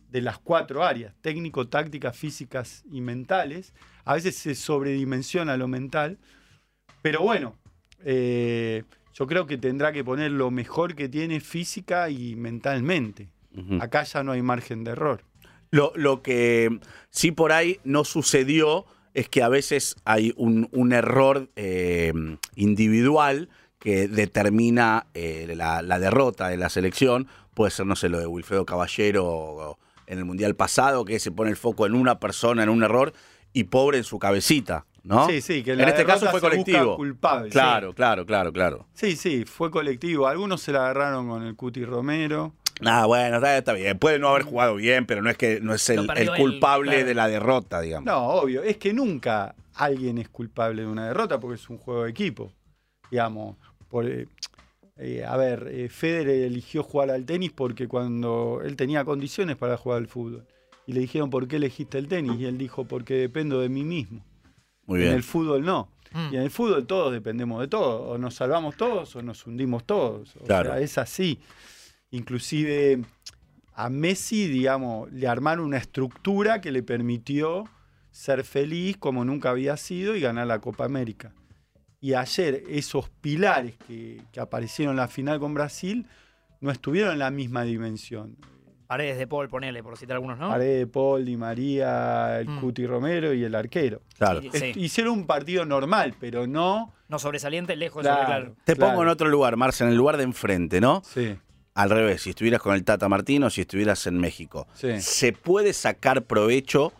de 0.09 0.21
las 0.21 0.37
cuatro 0.37 0.83
áreas, 0.83 1.15
técnico, 1.21 1.69
tácticas, 1.69 2.17
físicas 2.17 2.83
y 2.91 2.99
mentales. 2.99 3.73
A 4.03 4.15
veces 4.15 4.35
se 4.35 4.55
sobredimensiona 4.55 5.55
lo 5.55 5.69
mental, 5.69 6.19
pero 7.01 7.21
bueno, 7.21 7.55
eh, 8.03 8.83
yo 9.13 9.25
creo 9.25 9.47
que 9.47 9.57
tendrá 9.57 9.93
que 9.93 10.03
poner 10.03 10.31
lo 10.31 10.51
mejor 10.51 10.95
que 10.95 11.07
tiene 11.07 11.39
física 11.39 12.09
y 12.09 12.35
mentalmente. 12.35 13.29
Acá 13.81 14.03
ya 14.03 14.23
no 14.23 14.33
hay 14.33 14.41
margen 14.41 14.83
de 14.83 14.91
error. 14.91 15.23
Lo, 15.71 15.93
lo 15.95 16.21
que 16.21 16.79
sí 17.09 17.31
por 17.31 17.51
ahí 17.53 17.79
no 17.85 18.03
sucedió 18.03 18.85
es 19.13 19.29
que 19.29 19.41
a 19.41 19.49
veces 19.49 19.95
hay 20.05 20.33
un, 20.35 20.67
un 20.73 20.91
error 20.93 21.49
eh, 21.55 22.13
individual 22.55 23.49
que 23.79 24.07
determina 24.07 25.07
eh, 25.13 25.53
la, 25.55 25.81
la 25.81 25.97
derrota 25.99 26.49
de 26.49 26.57
la 26.57 26.69
selección. 26.69 27.27
Puede 27.53 27.71
ser, 27.71 27.85
no 27.85 27.95
sé, 27.95 28.09
lo 28.09 28.19
de 28.19 28.27
Wilfredo 28.27 28.65
Caballero 28.65 29.25
o- 29.25 29.71
o 29.71 29.79
en 30.07 30.17
el 30.19 30.25
Mundial 30.25 30.55
pasado, 30.55 31.05
que 31.05 31.19
se 31.19 31.31
pone 31.31 31.49
el 31.51 31.55
foco 31.57 31.85
en 31.85 31.95
una 31.95 32.19
persona, 32.19 32.63
en 32.63 32.69
un 32.69 32.83
error, 32.83 33.13
y 33.53 33.63
pobre 33.65 33.97
en 33.97 34.03
su 34.03 34.19
cabecita, 34.19 34.85
¿no? 35.03 35.25
Sí, 35.27 35.39
sí, 35.41 35.63
que 35.63 35.71
En 35.71 35.81
este 35.81 36.05
caso 36.05 36.27
fue 36.31 36.41
colectivo. 36.41 36.97
culpable. 36.97 37.49
Claro, 37.49 37.93
claro, 37.93 38.25
claro, 38.25 38.51
claro. 38.51 38.87
Sí, 38.93 39.15
sí, 39.15 39.45
fue 39.45 39.71
colectivo. 39.71 40.27
Algunos 40.27 40.61
se 40.61 40.73
la 40.73 40.79
agarraron 40.79 41.27
con 41.29 41.43
el 41.43 41.55
Cuti 41.55 41.85
Romero. 41.85 42.53
Ah, 42.85 43.05
bueno, 43.05 43.37
está, 43.37 43.57
está 43.57 43.73
bien. 43.73 43.97
Puede 43.99 44.19
no 44.19 44.29
haber 44.29 44.43
jugado 44.43 44.75
bien, 44.75 45.05
pero 45.05 45.21
no 45.21 45.29
es 45.29 45.37
que 45.37 45.59
no 45.61 45.73
es 45.73 45.89
el, 45.89 46.07
culpable 46.37 46.91
claro. 46.91 47.05
de 47.07 47.13
la 47.13 47.27
derrota, 47.27 47.81
digamos. 47.81 48.05
No, 48.05 48.27
obvio. 48.27 48.63
Es 48.63 48.77
que 48.77 48.93
nunca 48.93 49.55
alguien 49.75 50.17
es 50.17 50.29
culpable 50.29 50.81
de 50.83 50.87
una 50.87 51.07
derrota 51.07 51.39
porque 51.39 51.55
es 51.55 51.69
un 51.69 51.77
juego 51.77 52.03
de 52.03 52.09
equipo. 52.11 52.51
Digamos, 53.09 53.57
por, 53.89 54.07
eh, 54.09 54.27
eh, 54.97 55.23
a 55.25 55.35
ver, 55.37 55.67
eh, 55.71 55.89
Federer 55.89 56.43
eligió 56.43 56.83
jugar 56.83 57.11
al 57.11 57.25
tenis 57.25 57.51
porque 57.53 57.87
cuando 57.87 58.61
él 58.63 58.75
tenía 58.75 59.03
condiciones 59.03 59.57
para 59.57 59.77
jugar 59.77 59.99
al 59.99 60.07
fútbol. 60.07 60.45
Y 60.87 60.93
le 60.93 61.01
dijeron, 61.01 61.29
¿por 61.29 61.47
qué 61.47 61.57
elegiste 61.57 61.97
el 61.97 62.07
tenis? 62.07 62.39
Y 62.39 62.45
él 62.45 62.57
dijo, 62.57 62.85
porque 62.85 63.13
dependo 63.15 63.59
de 63.61 63.69
mí 63.69 63.83
mismo. 63.83 64.23
Muy 64.85 64.99
En 64.99 65.03
bien. 65.05 65.15
el 65.15 65.23
fútbol 65.23 65.63
no. 65.63 65.89
Mm. 66.11 66.33
Y 66.33 66.35
en 66.37 66.41
el 66.41 66.49
fútbol 66.51 66.85
todos 66.87 67.13
dependemos 67.13 67.61
de 67.61 67.67
todos. 67.67 68.09
O 68.09 68.17
nos 68.17 68.35
salvamos 68.35 68.75
todos 68.75 69.15
o 69.15 69.21
nos 69.21 69.45
hundimos 69.45 69.85
todos. 69.85 70.35
O 70.37 70.45
Claro. 70.45 70.71
sea, 70.71 70.79
es 70.79 70.97
así. 70.97 71.39
Inclusive 72.11 73.01
a 73.73 73.89
Messi, 73.89 74.47
digamos, 74.47 75.11
le 75.11 75.27
armaron 75.27 75.65
una 75.65 75.77
estructura 75.77 76.61
que 76.61 76.71
le 76.71 76.83
permitió 76.83 77.63
ser 78.11 78.43
feliz 78.43 78.97
como 78.97 79.23
nunca 79.25 79.49
había 79.49 79.77
sido 79.77 80.15
y 80.15 80.21
ganar 80.21 80.45
la 80.47 80.59
Copa 80.59 80.85
América. 80.85 81.33
Y 82.01 82.13
ayer 82.13 82.63
esos 82.67 83.09
pilares 83.09 83.75
que, 83.87 84.21
que 84.31 84.39
aparecieron 84.39 84.93
en 84.93 84.97
la 84.97 85.07
final 85.07 85.39
con 85.39 85.53
Brasil 85.53 86.05
no 86.59 86.69
estuvieron 86.71 87.13
en 87.13 87.19
la 87.19 87.31
misma 87.31 87.63
dimensión. 87.63 88.35
Paredes 88.87 89.17
de 89.17 89.25
Paul, 89.25 89.47
ponele, 89.47 89.81
por 89.81 89.97
citar 89.97 90.15
algunos, 90.15 90.37
¿no? 90.37 90.49
Paredes 90.49 90.79
de 90.79 90.87
Paul, 90.87 91.23
Di 91.23 91.37
María, 91.37 92.41
el 92.41 92.49
Mm. 92.49 92.59
Cuti 92.59 92.85
Romero 92.85 93.33
y 93.33 93.41
el 93.45 93.55
arquero. 93.55 94.01
Claro. 94.17 94.41
Sí, 94.41 94.49
Est- 94.51 94.57
sí. 94.57 94.73
Hicieron 94.75 95.13
un 95.13 95.25
partido 95.25 95.63
normal, 95.65 96.13
pero 96.19 96.45
no 96.45 96.93
No 97.07 97.17
sobresaliente, 97.19 97.75
lejos 97.77 98.03
de 98.03 98.09
Claro. 98.09 98.25
claro. 98.25 98.55
Te 98.65 98.75
Claro. 98.75 98.91
pongo 98.91 99.03
en 99.03 99.09
otro 99.09 99.29
lugar, 99.29 99.55
Marce, 99.55 99.85
en 99.85 99.91
el 99.91 99.95
lugar 99.95 100.17
de 100.17 100.23
enfrente, 100.23 100.81
¿no? 100.81 101.01
Sí, 101.05 101.37
Al 101.73 101.89
revés, 101.89 102.21
si 102.23 102.31
estuvieras 102.31 102.61
con 102.61 102.75
el 102.75 102.83
Tata 102.83 103.07
Martino, 103.07 103.49
si 103.49 103.61
estuvieras 103.61 104.05
en 104.07 104.17
México. 104.19 104.67
sí. 104.73 104.99
¿Se 105.01 105.31
puede 105.33 105.73
sacar 105.73 106.23
provecho 106.23 106.91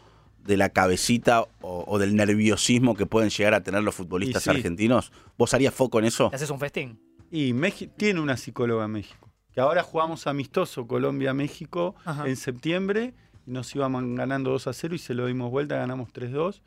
de 0.45 0.57
la 0.57 0.69
cabecita 0.69 1.41
o, 1.61 1.83
o 1.87 1.99
del 1.99 2.15
nerviosismo 2.15 2.95
que 2.95 3.05
pueden 3.05 3.29
llegar 3.29 3.53
a 3.53 3.61
tener 3.61 3.83
los 3.83 3.95
futbolistas 3.95 4.43
sí. 4.43 4.49
argentinos? 4.49 5.11
¿Vos 5.37 5.53
harías 5.53 5.73
foco 5.73 5.99
en 5.99 6.05
eso? 6.05 6.29
¿Te 6.29 6.37
haces 6.37 6.49
un 6.49 6.59
festín? 6.59 6.99
Y 7.29 7.53
México 7.53 7.93
tiene 7.97 8.19
una 8.21 8.37
psicóloga 8.37 8.85
en 8.85 8.91
México. 8.91 9.29
Que 9.53 9.59
ahora 9.61 9.83
jugamos 9.83 10.27
amistoso 10.27 10.87
Colombia-México 10.87 11.95
en 12.25 12.35
septiembre. 12.37 13.13
Y 13.45 13.51
nos 13.51 13.73
íbamos 13.75 14.03
ganando 14.15 14.51
2 14.51 14.67
a 14.67 14.73
0 14.73 14.95
y 14.95 14.97
se 14.99 15.13
lo 15.13 15.25
dimos 15.25 15.51
vuelta, 15.51 15.75
ganamos 15.75 16.09
3-2. 16.13 16.61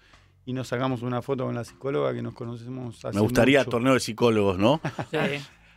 Y 0.44 0.52
nos 0.52 0.68
sacamos 0.68 1.00
una 1.02 1.22
foto 1.22 1.46
con 1.46 1.54
la 1.54 1.64
psicóloga 1.64 2.12
que 2.12 2.20
nos 2.20 2.34
conocemos 2.34 3.02
hace 3.04 3.14
Me 3.14 3.22
gustaría 3.22 3.60
mucho. 3.60 3.70
torneo 3.70 3.94
de 3.94 4.00
psicólogos, 4.00 4.58
¿no? 4.58 4.80
Sí. 5.10 5.16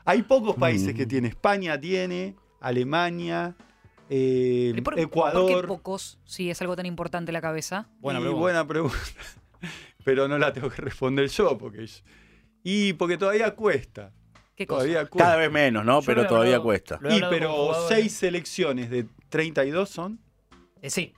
Hay 0.08 0.24
pocos 0.24 0.56
países 0.56 0.94
Mm. 0.94 0.98
que 0.98 1.06
tiene. 1.06 1.28
España 1.28 1.80
tiene, 1.80 2.36
Alemania, 2.62 3.56
eh, 4.10 4.74
¿Y 4.76 4.82
por- 4.82 4.98
Ecuador. 5.00 5.52
¿Por 5.52 5.62
qué 5.62 5.68
pocos? 5.68 6.20
Si 6.26 6.50
es 6.50 6.62
algo 6.62 6.76
tan 6.76 6.86
importante 6.86 7.32
la 7.32 7.42
cabeza. 7.42 7.88
Buena 8.00 8.20
pregunta. 8.20 8.40
buena 8.42 8.68
pregunta. 8.68 8.98
Pero 10.06 10.28
no 10.28 10.38
la 10.38 10.54
tengo 10.54 10.70
que 10.70 10.82
responder 10.82 11.28
yo. 11.28 11.58
porque 11.58 11.86
yo- 11.86 12.02
Y 12.64 12.94
porque 12.94 13.18
todavía 13.18 13.54
cuesta. 13.56 14.12
¿Qué 14.56 14.66
cosa? 14.66 14.80
Todavía 14.80 15.06
cuesta. 15.06 15.26
Cada 15.26 15.36
vez 15.38 15.52
menos, 15.52 15.86
¿no? 15.86 16.00
Yo 16.02 16.06
Pero 16.06 16.26
todavía 16.26 16.56
hablado- 16.56 16.64
cuesta. 16.64 17.00
Y 17.10 17.22
pero 17.30 17.88
seis 17.88 18.14
selecciones 18.14 18.90
de 18.90 19.06
32 19.30 19.90
son. 19.90 20.20
Eh, 20.82 20.90
sí, 20.90 21.14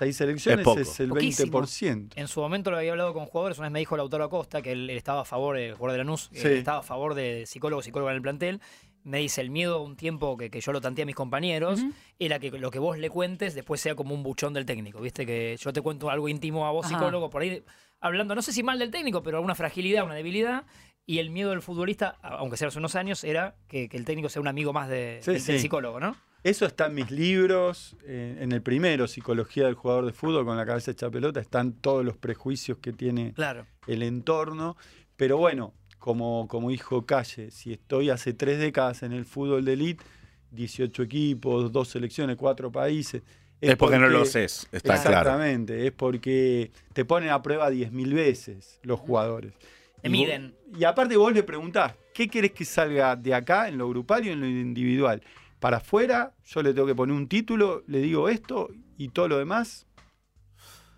Seis 0.00 0.16
selecciones 0.16 0.60
Es 0.60 0.64
poco. 0.64 0.80
es, 0.80 0.98
el 1.00 1.08
Poquísimo. 1.10 1.60
20%. 1.60 2.12
en 2.16 2.26
su 2.28 2.40
momento 2.40 2.70
lo 2.70 2.78
había 2.78 2.90
hablado 2.92 3.12
con 3.12 3.26
jugadores. 3.26 3.58
Una 3.58 3.66
vez 3.68 3.72
me 3.72 3.78
dijo 3.80 3.96
Lautaro 3.96 4.24
Acosta 4.24 4.62
que 4.62 4.72
él, 4.72 4.88
él 4.90 4.96
estaba 4.96 5.20
a 5.20 5.24
favor, 5.26 5.56
el 5.58 5.74
jugador 5.74 5.92
de 5.92 5.98
Lanús, 5.98 6.30
eh, 6.32 6.38
Sí. 6.40 6.48
estaba 6.48 6.78
a 6.78 6.82
favor 6.82 7.14
de 7.14 7.44
psicólogo, 7.46 7.82
psicóloga 7.82 8.10
en 8.12 8.16
el 8.16 8.22
plantel. 8.22 8.60
me 9.02 9.18
dice, 9.18 9.40
el 9.40 9.48
miedo 9.50 9.82
un 9.82 9.96
tiempo 9.96 10.36
que, 10.36 10.50
que 10.50 10.60
yo 10.60 10.72
lo 10.72 10.80
tanteé 10.82 11.04
a 11.04 11.06
mis 11.06 11.14
compañeros, 11.14 11.80
era 12.18 12.38
que 12.38 12.50
lo 12.50 12.70
que 12.70 12.78
vos 12.78 12.98
le 12.98 13.08
cuentes 13.08 13.54
después 13.54 13.80
sea 13.80 13.94
como 13.94 14.14
un 14.14 14.22
buchón 14.22 14.52
del 14.52 14.66
técnico, 14.66 15.00
¿viste? 15.00 15.24
Que 15.24 15.56
yo 15.58 15.72
te 15.72 15.80
cuento 15.80 16.10
algo 16.10 16.28
íntimo 16.28 16.66
a 16.66 16.70
vos, 16.70 16.84
Ajá. 16.84 16.96
psicólogo, 16.98 17.30
por 17.30 17.40
ahí 17.40 17.62
hablando, 18.00 18.34
no 18.34 18.42
sé 18.42 18.52
si 18.52 18.62
mal 18.62 18.78
del 18.78 18.90
técnico, 18.90 19.22
pero 19.22 19.38
alguna 19.38 19.54
fragilidad, 19.54 20.04
una 20.04 20.14
debilidad. 20.16 20.64
Y 21.06 21.18
el 21.18 21.30
miedo 21.30 21.48
del 21.50 21.62
futbolista, 21.62 22.18
aunque 22.22 22.56
sea 22.58 22.68
hace 22.68 22.78
unos 22.78 22.94
años, 22.94 23.24
era 23.24 23.56
que, 23.68 23.88
que 23.88 23.96
el 23.96 24.04
técnico 24.04 24.28
sea 24.28 24.42
un 24.42 24.48
amigo 24.48 24.72
más 24.74 24.88
de, 24.90 25.20
Sí, 25.22 25.32
del, 25.32 25.44
del 25.46 25.56
sí. 25.56 25.62
psicólogo, 25.62 25.98
¿no? 25.98 26.14
Eso 26.42 26.64
está 26.64 26.86
en 26.86 26.94
mis 26.94 27.10
libros, 27.10 27.96
eh, 28.04 28.38
en 28.40 28.52
el 28.52 28.62
primero, 28.62 29.06
Psicología 29.06 29.66
del 29.66 29.74
jugador 29.74 30.06
de 30.06 30.12
fútbol 30.12 30.44
con 30.46 30.56
la 30.56 30.64
cabeza 30.64 30.90
hecha 30.90 31.10
pelota, 31.10 31.38
están 31.40 31.72
todos 31.74 32.04
los 32.04 32.16
prejuicios 32.16 32.78
que 32.78 32.92
tiene 32.92 33.32
Claro. 33.34 33.66
el 33.86 34.02
entorno. 34.02 34.76
Pero 35.16 35.36
bueno, 35.36 35.74
como, 35.98 36.48
como 36.48 36.70
dijo 36.70 37.04
Calle, 37.04 37.50
si 37.50 37.72
estoy 37.74 38.08
hace 38.08 38.32
tres 38.32 38.58
décadas 38.58 39.02
en 39.02 39.12
el 39.12 39.26
fútbol 39.26 39.64
de 39.66 39.74
elite, 39.74 40.02
18 40.50 41.02
equipos, 41.02 41.70
dos 41.72 41.88
selecciones, 41.88 42.36
cuatro 42.36 42.72
países. 42.72 43.22
Es 43.60 43.76
porque 43.76 43.98
no 43.98 44.08
lo 44.08 44.24
sé, 44.24 44.44
está 44.44 44.80
claro. 44.80 45.00
Exactamente, 45.10 45.86
es 45.86 45.92
porque 45.92 46.70
te 46.94 47.04
ponen 47.04 47.28
a 47.28 47.42
prueba 47.42 47.68
10.000 47.70 48.14
veces 48.14 48.80
los 48.82 48.98
jugadores. 48.98 49.52
Te 50.00 50.08
Y 50.08 50.10
vos- 50.10 50.18
miden. 50.18 50.54
y 50.74 50.84
aparte 50.84 51.14
vos 51.18 51.34
le 51.34 51.42
preguntás, 51.42 51.92
¿qué 52.14 52.26
querés 52.28 52.52
que 52.52 52.64
salga 52.64 53.14
de 53.14 53.34
acá 53.34 53.68
en 53.68 53.76
lo 53.76 53.86
grupal 53.90 54.24
y 54.26 54.30
en 54.30 54.40
lo 54.40 54.46
individual? 54.46 55.22
Para 55.60 55.76
afuera, 55.76 56.34
yo 56.44 56.62
le 56.62 56.72
tengo 56.72 56.86
que 56.86 56.94
poner 56.94 57.14
un 57.14 57.28
título, 57.28 57.84
le 57.86 58.00
digo 58.00 58.28
esto 58.28 58.70
y 58.96 59.10
todo 59.10 59.28
lo 59.28 59.38
demás. 59.38 59.86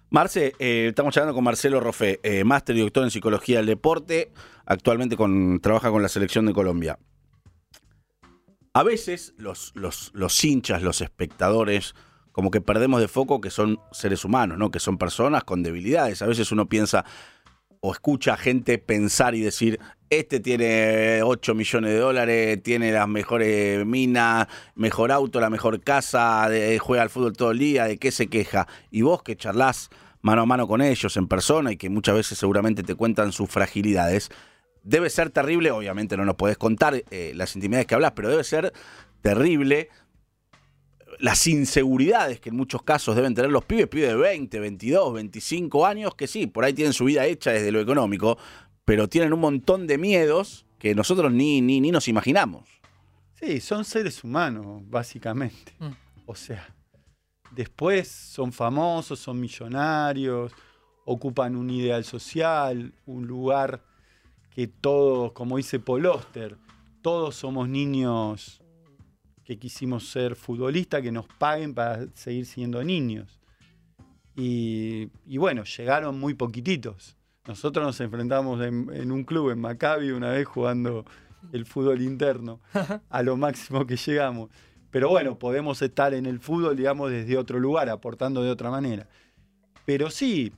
Marce, 0.08 0.52
eh, 0.58 0.86
estamos 0.90 1.16
hablando 1.16 1.34
con 1.34 1.42
Marcelo 1.42 1.80
Rofé, 1.80 2.20
eh, 2.22 2.44
máster 2.44 2.76
y 2.76 2.80
doctor 2.80 3.02
en 3.02 3.10
psicología 3.10 3.58
del 3.58 3.66
deporte, 3.66 4.30
actualmente 4.64 5.16
trabaja 5.60 5.90
con 5.90 6.02
la 6.02 6.08
selección 6.08 6.46
de 6.46 6.52
Colombia. 6.52 6.98
A 8.72 8.84
veces 8.84 9.34
los, 9.36 9.72
los, 9.74 10.12
los 10.14 10.44
hinchas, 10.44 10.82
los 10.82 11.00
espectadores, 11.00 11.94
como 12.30 12.50
que 12.50 12.60
perdemos 12.60 13.00
de 13.00 13.08
foco 13.08 13.40
que 13.40 13.50
son 13.50 13.80
seres 13.90 14.24
humanos, 14.24 14.58
¿no? 14.58 14.70
que 14.70 14.80
son 14.80 14.96
personas 14.96 15.44
con 15.44 15.62
debilidades. 15.62 16.22
A 16.22 16.26
veces 16.26 16.52
uno 16.52 16.68
piensa 16.68 17.04
o 17.80 17.92
escucha 17.92 18.34
a 18.34 18.36
gente 18.36 18.78
pensar 18.78 19.34
y 19.34 19.40
decir, 19.40 19.80
este 20.18 20.40
tiene 20.40 21.22
8 21.22 21.54
millones 21.54 21.92
de 21.92 21.98
dólares, 21.98 22.62
tiene 22.62 22.92
las 22.92 23.08
mejores 23.08 23.86
minas, 23.86 24.46
mejor 24.74 25.10
auto, 25.10 25.40
la 25.40 25.48
mejor 25.48 25.80
casa, 25.80 26.48
juega 26.80 27.02
al 27.02 27.08
fútbol 27.08 27.32
todo 27.32 27.52
el 27.52 27.58
día, 27.58 27.84
¿de 27.86 27.96
qué 27.96 28.10
se 28.10 28.26
queja? 28.26 28.68
Y 28.90 29.00
vos 29.00 29.22
que 29.22 29.36
charlas 29.36 29.88
mano 30.20 30.42
a 30.42 30.46
mano 30.46 30.68
con 30.68 30.82
ellos 30.82 31.16
en 31.16 31.28
persona 31.28 31.72
y 31.72 31.78
que 31.78 31.88
muchas 31.88 32.14
veces 32.14 32.36
seguramente 32.36 32.82
te 32.82 32.94
cuentan 32.94 33.32
sus 33.32 33.48
fragilidades, 33.48 34.28
debe 34.82 35.08
ser 35.08 35.30
terrible, 35.30 35.70
obviamente 35.70 36.16
no 36.18 36.26
nos 36.26 36.36
podés 36.36 36.58
contar 36.58 37.02
eh, 37.10 37.32
las 37.34 37.54
intimidades 37.54 37.86
que 37.86 37.94
hablas, 37.94 38.12
pero 38.12 38.28
debe 38.28 38.44
ser 38.44 38.72
terrible 39.22 39.88
las 41.20 41.46
inseguridades 41.46 42.40
que 42.40 42.50
en 42.50 42.56
muchos 42.56 42.82
casos 42.82 43.16
deben 43.16 43.34
tener 43.34 43.50
los 43.50 43.64
pibes, 43.64 43.88
pibes 43.88 44.10
de 44.10 44.16
20, 44.16 44.60
22, 44.60 45.14
25 45.14 45.86
años, 45.86 46.14
que 46.14 46.26
sí, 46.26 46.46
por 46.46 46.64
ahí 46.64 46.72
tienen 46.72 46.92
su 46.92 47.04
vida 47.04 47.24
hecha 47.24 47.52
desde 47.52 47.72
lo 47.72 47.80
económico, 47.80 48.38
pero 48.92 49.08
tienen 49.08 49.32
un 49.32 49.40
montón 49.40 49.86
de 49.86 49.96
miedos 49.96 50.66
que 50.78 50.94
nosotros 50.94 51.32
ni, 51.32 51.62
ni, 51.62 51.80
ni 51.80 51.90
nos 51.90 52.08
imaginamos. 52.08 52.68
Sí, 53.32 53.58
son 53.58 53.86
seres 53.86 54.22
humanos, 54.22 54.82
básicamente. 54.86 55.72
Mm. 55.78 55.92
O 56.26 56.34
sea, 56.34 56.74
después 57.52 58.06
son 58.08 58.52
famosos, 58.52 59.18
son 59.18 59.40
millonarios, 59.40 60.52
ocupan 61.06 61.56
un 61.56 61.70
ideal 61.70 62.04
social, 62.04 62.92
un 63.06 63.26
lugar 63.26 63.82
que 64.50 64.66
todos, 64.66 65.32
como 65.32 65.56
dice 65.56 65.80
Paul 65.80 66.04
Oster, 66.04 66.58
todos 67.00 67.34
somos 67.34 67.70
niños 67.70 68.60
que 69.42 69.58
quisimos 69.58 70.10
ser 70.10 70.36
futbolistas, 70.36 71.00
que 71.00 71.12
nos 71.12 71.24
paguen 71.38 71.72
para 71.72 72.08
seguir 72.12 72.44
siendo 72.44 72.84
niños. 72.84 73.40
Y, 74.36 75.08
y 75.24 75.38
bueno, 75.38 75.64
llegaron 75.64 76.20
muy 76.20 76.34
poquititos. 76.34 77.16
Nosotros 77.46 77.84
nos 77.84 78.00
enfrentamos 78.00 78.60
en, 78.64 78.88
en 78.92 79.10
un 79.10 79.24
club 79.24 79.50
en 79.50 79.60
Maccabi 79.60 80.12
una 80.12 80.30
vez 80.30 80.46
jugando 80.46 81.04
el 81.52 81.66
fútbol 81.66 82.00
interno, 82.00 82.60
a 83.10 83.22
lo 83.22 83.36
máximo 83.36 83.86
que 83.86 83.96
llegamos. 83.96 84.50
Pero 84.90 85.08
bueno, 85.08 85.38
podemos 85.38 85.80
estar 85.82 86.14
en 86.14 86.26
el 86.26 86.38
fútbol, 86.38 86.76
digamos, 86.76 87.10
desde 87.10 87.36
otro 87.36 87.58
lugar, 87.58 87.88
aportando 87.88 88.42
de 88.42 88.50
otra 88.50 88.70
manera. 88.70 89.08
Pero 89.84 90.10
sí, 90.10 90.52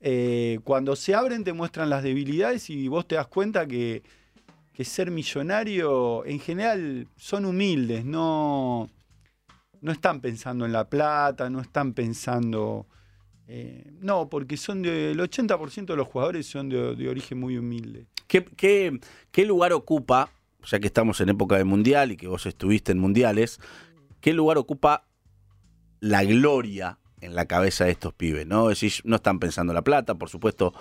eh, 0.00 0.60
cuando 0.62 0.94
se 0.94 1.14
abren 1.14 1.42
te 1.42 1.52
muestran 1.52 1.90
las 1.90 2.02
debilidades 2.02 2.70
y 2.70 2.86
vos 2.86 3.08
te 3.08 3.16
das 3.16 3.26
cuenta 3.26 3.66
que, 3.66 4.02
que 4.74 4.84
ser 4.84 5.10
millonario 5.10 6.24
en 6.24 6.38
general 6.38 7.08
son 7.16 7.46
humildes, 7.46 8.04
no, 8.04 8.88
no 9.80 9.90
están 9.92 10.20
pensando 10.20 10.66
en 10.66 10.72
la 10.72 10.88
plata, 10.88 11.50
no 11.50 11.60
están 11.60 11.94
pensando... 11.94 12.86
eh, 13.50 13.90
no, 14.00 14.28
porque 14.28 14.58
son 14.58 14.82
de, 14.82 15.12
el 15.12 15.18
80% 15.20 15.86
de 15.86 15.96
los 15.96 16.06
jugadores 16.06 16.46
son 16.46 16.68
de, 16.68 16.94
de 16.94 17.08
origen 17.08 17.40
muy 17.40 17.56
humilde. 17.56 18.06
¿Qué, 18.26 18.44
qué, 18.44 19.00
qué 19.32 19.46
lugar 19.46 19.72
ocupa, 19.72 20.30
ya 20.64 20.78
que 20.78 20.86
estamos 20.86 21.20
en 21.22 21.30
época 21.30 21.56
de 21.56 21.64
mundial 21.64 22.12
y 22.12 22.18
que 22.18 22.28
vos 22.28 22.44
estuviste 22.44 22.92
en 22.92 22.98
mundiales, 22.98 23.58
qué 24.20 24.34
lugar 24.34 24.58
ocupa 24.58 25.06
la 26.00 26.24
gloria 26.24 26.98
en 27.22 27.34
la 27.34 27.46
cabeza 27.46 27.86
de 27.86 27.92
estos 27.92 28.12
pibes? 28.12 28.46
¿no? 28.46 28.68
Decís, 28.68 29.00
no 29.04 29.16
están 29.16 29.38
pensando 29.38 29.72
en 29.72 29.76
la 29.76 29.82
plata, 29.82 30.14
por 30.14 30.28
supuesto, 30.28 30.74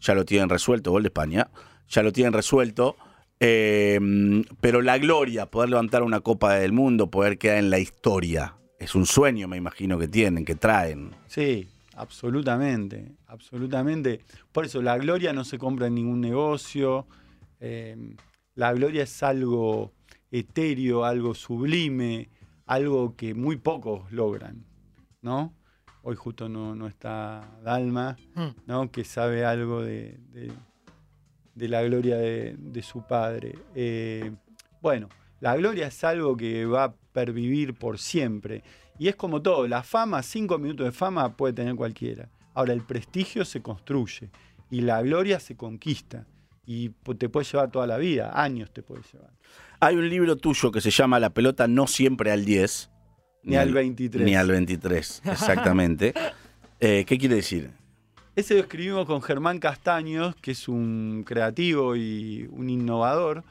ya 0.00 0.14
lo 0.14 0.24
tienen 0.24 0.48
resuelto, 0.48 0.90
gol 0.90 1.04
de 1.04 1.08
España, 1.08 1.48
ya 1.88 2.02
lo 2.02 2.12
tienen 2.12 2.32
resuelto. 2.32 2.96
eh, 3.38 4.00
pero 4.60 4.82
la 4.82 4.98
gloria, 4.98 5.46
poder 5.46 5.70
levantar 5.70 6.02
una 6.02 6.18
Copa 6.18 6.54
del 6.54 6.72
Mundo, 6.72 7.08
poder 7.12 7.38
quedar 7.38 7.58
en 7.58 7.70
la 7.70 7.78
historia, 7.78 8.56
es 8.80 8.96
un 8.96 9.06
sueño, 9.06 9.46
me 9.46 9.56
imagino, 9.56 9.98
que 10.00 10.08
tienen, 10.08 10.44
que 10.44 10.56
traen. 10.56 11.10
Sí, 11.28 11.68
absolutamente, 12.00 13.16
absolutamente. 13.26 14.20
Por 14.52 14.64
eso 14.64 14.80
la 14.82 14.96
gloria 14.98 15.32
no 15.32 15.44
se 15.44 15.58
compra 15.58 15.86
en 15.88 15.94
ningún 15.94 16.20
negocio. 16.20 17.06
eh, 17.60 17.96
la 18.54 18.72
gloria 18.72 19.02
es 19.04 19.22
algo 19.22 19.92
etéreo, 20.30 21.04
algo 21.04 21.34
sublime, 21.34 22.28
algo 22.66 23.14
que 23.16 23.34
muy 23.34 23.56
pocos 23.56 24.10
logran, 24.12 24.64
¿no? 25.22 25.54
Hoy 26.02 26.16
justo 26.16 26.48
no, 26.48 26.74
no 26.74 26.86
está 26.86 27.58
Dalma, 27.62 28.16
Mm. 28.34 28.48
¿no? 28.66 28.90
Que 28.90 29.04
sabe 29.04 29.44
algo 29.44 29.82
de, 29.82 30.18
de- 30.32 30.52
de 31.54 31.68
la 31.68 31.82
gloria 31.82 32.16
de, 32.16 32.54
de 32.58 32.82
su 32.82 33.02
padre. 33.06 33.58
Eh, 33.74 34.30
bueno, 34.80 35.08
la 35.40 35.56
gloria 35.56 35.88
es 35.88 36.04
algo 36.04 36.36
que 36.36 36.64
va 36.66 36.84
a 36.84 36.94
pervivir 37.12 37.74
por 37.74 37.98
siempre. 37.98 38.62
Y 38.98 39.08
es 39.08 39.16
como 39.16 39.40
todo, 39.40 39.66
la 39.68 39.82
fama, 39.82 40.22
cinco 40.22 40.58
minutos 40.58 40.86
de 40.86 40.92
fama 40.92 41.36
puede 41.36 41.54
tener 41.54 41.74
cualquiera. 41.76 42.28
Ahora, 42.54 42.72
el 42.72 42.82
prestigio 42.82 43.44
se 43.44 43.62
construye 43.62 44.30
y 44.70 44.80
la 44.80 45.00
gloria 45.02 45.38
se 45.40 45.56
conquista. 45.56 46.26
Y 46.66 46.90
te 47.18 47.28
puede 47.30 47.46
llevar 47.46 47.70
toda 47.70 47.86
la 47.86 47.96
vida, 47.96 48.30
años 48.34 48.70
te 48.72 48.82
puede 48.82 49.00
llevar. 49.10 49.30
Hay 49.80 49.96
un 49.96 50.08
libro 50.08 50.36
tuyo 50.36 50.70
que 50.70 50.80
se 50.80 50.90
llama 50.90 51.18
La 51.18 51.30
pelota 51.30 51.66
no 51.66 51.86
siempre 51.86 52.30
al 52.30 52.44
10. 52.44 52.90
Ni 53.44 53.56
al 53.56 53.72
23. 53.72 54.26
Ni 54.26 54.34
al 54.34 54.48
23, 54.48 55.22
exactamente. 55.24 56.12
Eh, 56.80 57.04
¿Qué 57.06 57.16
quiere 57.16 57.36
decir? 57.36 57.70
Ese 58.36 58.54
lo 58.54 58.60
escribimos 58.60 59.06
con 59.06 59.22
Germán 59.22 59.58
Castaños, 59.58 60.36
que 60.36 60.50
es 60.50 60.68
un 60.68 61.24
creativo 61.26 61.96
y 61.96 62.48
un 62.50 62.68
innovador. 62.68 63.44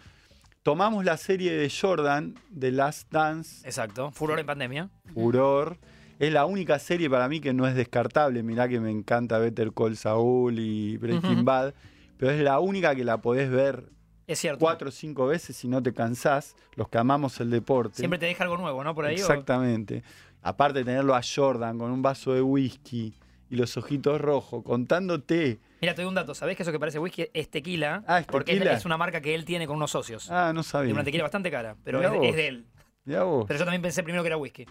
Tomamos 0.67 1.05
la 1.05 1.15
serie 1.15 1.53
de 1.53 1.69
Jordan, 1.71 2.35
The 2.59 2.73
Last 2.73 3.09
Dance, 3.09 3.65
Exacto. 3.65 4.11
Furor 4.11 4.37
en 4.37 4.45
pandemia. 4.45 4.89
Furor. 5.13 5.77
Es 6.19 6.33
la 6.33 6.45
única 6.45 6.77
serie 6.77 7.09
para 7.09 7.29
mí 7.29 7.39
que 7.39 7.53
no 7.53 7.65
es 7.65 7.73
descartable. 7.73 8.43
Mirá 8.43 8.67
que 8.67 8.81
me 8.81 8.91
encanta 8.91 9.39
Better 9.39 9.71
Call 9.71 9.95
Saul 9.95 10.59
y 10.59 10.97
Breaking. 10.97 11.45
Bad. 11.45 11.73
Pero 12.17 12.31
es 12.33 12.41
la 12.41 12.59
única 12.59 12.93
que 12.95 13.05
la 13.05 13.21
podés 13.21 13.49
ver 13.49 13.85
Es 14.27 14.39
cierto. 14.39 14.59
cuatro 14.59 14.89
o 14.89 14.91
cinco 14.91 15.25
veces 15.27 15.55
si 15.55 15.69
no 15.69 15.81
te 15.81 15.93
cansás. 15.93 16.53
Los 16.75 16.89
que 16.89 16.97
amamos 16.97 17.39
el 17.39 17.49
deporte. 17.49 17.95
Siempre 17.95 18.19
te 18.19 18.25
deja 18.25 18.43
algo 18.43 18.57
nuevo, 18.57 18.83
¿no? 18.83 18.93
Por 18.93 19.05
ahí. 19.05 19.15
o- 19.15 19.19
Exactamente. 19.19 20.03
Aparte 20.41 20.79
de 20.79 20.83
tenerlo 20.83 21.15
a 21.15 21.21
Jordan 21.23 21.77
con 21.77 21.91
un 21.91 22.01
vaso 22.01 22.33
de 22.33 22.41
whisky 22.41 23.13
y 23.49 23.55
los 23.55 23.77
ojitos 23.77 24.19
rojos, 24.19 24.63
contándote. 24.63 25.59
Mira, 25.81 25.93
te 25.95 26.01
doy 26.01 26.09
un 26.09 26.15
dato. 26.15 26.33
¿Sabés 26.35 26.57
que 26.57 26.63
eso 26.63 26.71
que 26.71 26.79
parece 26.79 26.99
whisky 26.99 27.27
es 27.33 27.49
tequila? 27.49 28.03
Ah, 28.07 28.19
es 28.19 28.25
Porque 28.25 28.51
es- 28.51 28.57
tequila. 28.59 28.73
Es, 28.75 28.85
una 28.85 28.97
marca 28.97 29.21
que 29.21 29.33
él 29.35 29.45
tiene 29.45 29.67
con 29.67 29.75
unos 29.77 29.91
socios. 29.91 30.29
Ah, 30.31 30.51
no 30.53 30.61
Es 30.61 30.67
sabía. 30.67 30.93
una 30.93 31.03
tequila 31.03 31.23
bastante 31.23 31.49
cara, 31.51 31.75
pero 31.83 31.99
Mirá 31.99 32.09
es 32.09 32.13
de, 32.13 32.19
vos. 32.19 32.27
es 32.29 32.35
de 32.35 32.47
él. 32.47 32.65
Mirá 33.05 33.23
vos. 33.23 33.45
Pero 33.47 33.59
yo 33.59 33.65
también 33.65 33.81
pensé 33.81 34.03
primero 34.03 34.23
que 34.23 34.27
era 34.27 34.37
whisky. 34.37 34.65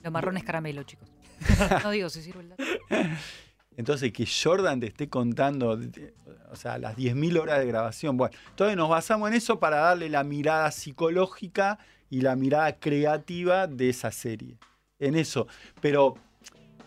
Lo 0.00 0.10
marrón 0.10 0.36
es 0.36 0.44
caramelo, 0.44 0.82
chicos. 0.82 1.08
No 1.82 1.90
digo 1.90 2.08
si 2.10 2.22
sirve 2.22 2.40
el 2.42 2.48
dato. 2.50 2.62
Entonces, 3.76 4.12
que 4.12 4.24
Jordan 4.26 4.78
te 4.80 4.86
esté 4.86 5.08
contando, 5.08 5.76
o 6.50 6.56
sea, 6.56 6.78
las 6.78 6.96
10.000 6.96 7.38
horas 7.40 7.58
de 7.58 7.66
grabación. 7.66 8.16
Bueno, 8.16 8.36
entonces 8.50 8.76
nos 8.76 8.88
basamos 8.88 9.28
en 9.28 9.34
eso 9.34 9.58
para 9.58 9.78
darle 9.78 10.08
la 10.08 10.22
mirada 10.22 10.70
psicológica 10.70 11.78
y 12.08 12.20
la 12.20 12.36
mirada 12.36 12.78
creativa 12.78 13.66
de 13.66 13.88
esa 13.88 14.12
serie. 14.12 14.58
En 15.00 15.16
eso. 15.16 15.48
Pero 15.80 16.14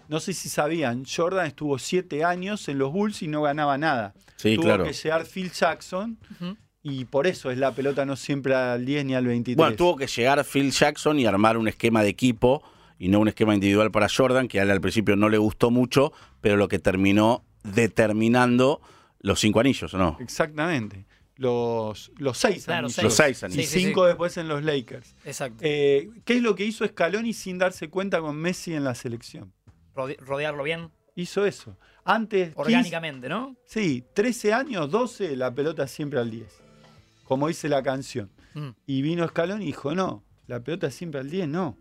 no 0.09 0.19
sé 0.19 0.33
si 0.33 0.49
sabían, 0.49 1.03
Jordan 1.05 1.45
estuvo 1.47 1.77
siete 1.79 2.23
años 2.23 2.67
en 2.69 2.77
los 2.79 2.91
Bulls 2.91 3.21
y 3.21 3.27
no 3.27 3.41
ganaba 3.41 3.77
nada. 3.77 4.13
Sí, 4.37 4.55
Tuvo 4.55 4.65
claro. 4.65 4.83
que 4.83 4.93
llegar 4.93 5.25
Phil 5.25 5.51
Jackson 5.51 6.17
y 6.83 7.05
por 7.05 7.27
eso 7.27 7.49
es 7.51 7.57
la 7.57 7.71
pelota 7.71 8.05
no 8.05 8.15
siempre 8.15 8.53
al 8.55 8.85
10 8.85 9.05
ni 9.05 9.15
al 9.15 9.25
23. 9.25 9.57
Bueno, 9.57 9.75
tuvo 9.75 9.95
que 9.97 10.07
llegar 10.07 10.43
Phil 10.45 10.71
Jackson 10.71 11.19
y 11.19 11.25
armar 11.25 11.57
un 11.57 11.67
esquema 11.67 12.03
de 12.03 12.09
equipo 12.09 12.63
y 12.99 13.09
no 13.09 13.19
un 13.19 13.27
esquema 13.27 13.53
individual 13.53 13.91
para 13.91 14.07
Jordan, 14.09 14.47
que 14.47 14.59
a 14.59 14.63
él 14.63 14.71
al 14.71 14.81
principio 14.81 15.15
no 15.15 15.29
le 15.29 15.37
gustó 15.37 15.69
mucho, 15.71 16.13
pero 16.41 16.55
lo 16.55 16.67
que 16.67 16.79
terminó 16.79 17.43
determinando 17.63 18.81
los 19.19 19.39
cinco 19.39 19.59
anillos, 19.59 19.93
¿o 19.93 19.97
no? 19.97 20.17
Exactamente. 20.19 21.05
Los, 21.35 22.11
los 22.17 22.37
seis 22.37 22.65
Claro, 22.65 22.87
anillos. 22.87 22.93
seis. 22.95 23.03
Los 23.03 23.13
seis 23.15 23.41
Y 23.41 23.45
anillos. 23.45 23.65
Sí, 23.65 23.79
sí, 23.79 23.85
cinco 23.85 24.03
sí. 24.03 24.07
después 24.07 24.37
en 24.37 24.47
los 24.47 24.63
Lakers. 24.63 25.15
Exacto. 25.25 25.57
Eh, 25.61 26.09
¿Qué 26.25 26.37
es 26.37 26.41
lo 26.41 26.55
que 26.55 26.65
hizo 26.65 26.85
Scaloni 26.87 27.33
sin 27.33 27.57
darse 27.57 27.89
cuenta 27.89 28.21
con 28.21 28.35
Messi 28.37 28.73
en 28.73 28.83
la 28.83 28.95
selección? 28.95 29.53
Rode- 29.97 30.17
rodearlo 30.19 30.63
bien, 30.63 30.91
Hizo 31.15 31.45
eso. 31.47 31.75
Antes, 32.05 32.49
15 32.49 32.61
orgánicamente, 32.61 33.27
¿no? 33.27 33.55
sí, 33.65 34.05
13 34.13 34.53
años, 34.53 34.91
12, 34.91 35.35
la 35.35 35.51
pelota 35.53 35.87
siempre 35.87 36.19
al 36.19 36.29
10. 36.29 36.47
Como 37.23 37.47
dice 37.47 37.67
la 37.67 37.81
canción. 37.81 38.29
Mm, 38.53 38.69
Y 38.85 39.01
vino 39.01 39.27
Scaloni 39.27 39.63
y 39.63 39.67
dijo, 39.67 39.95
no, 39.95 40.23
la 40.45 40.59
pelota 40.61 40.91
siempre 40.91 41.19
al 41.19 41.29
10, 41.29 41.47
no. 41.49 41.75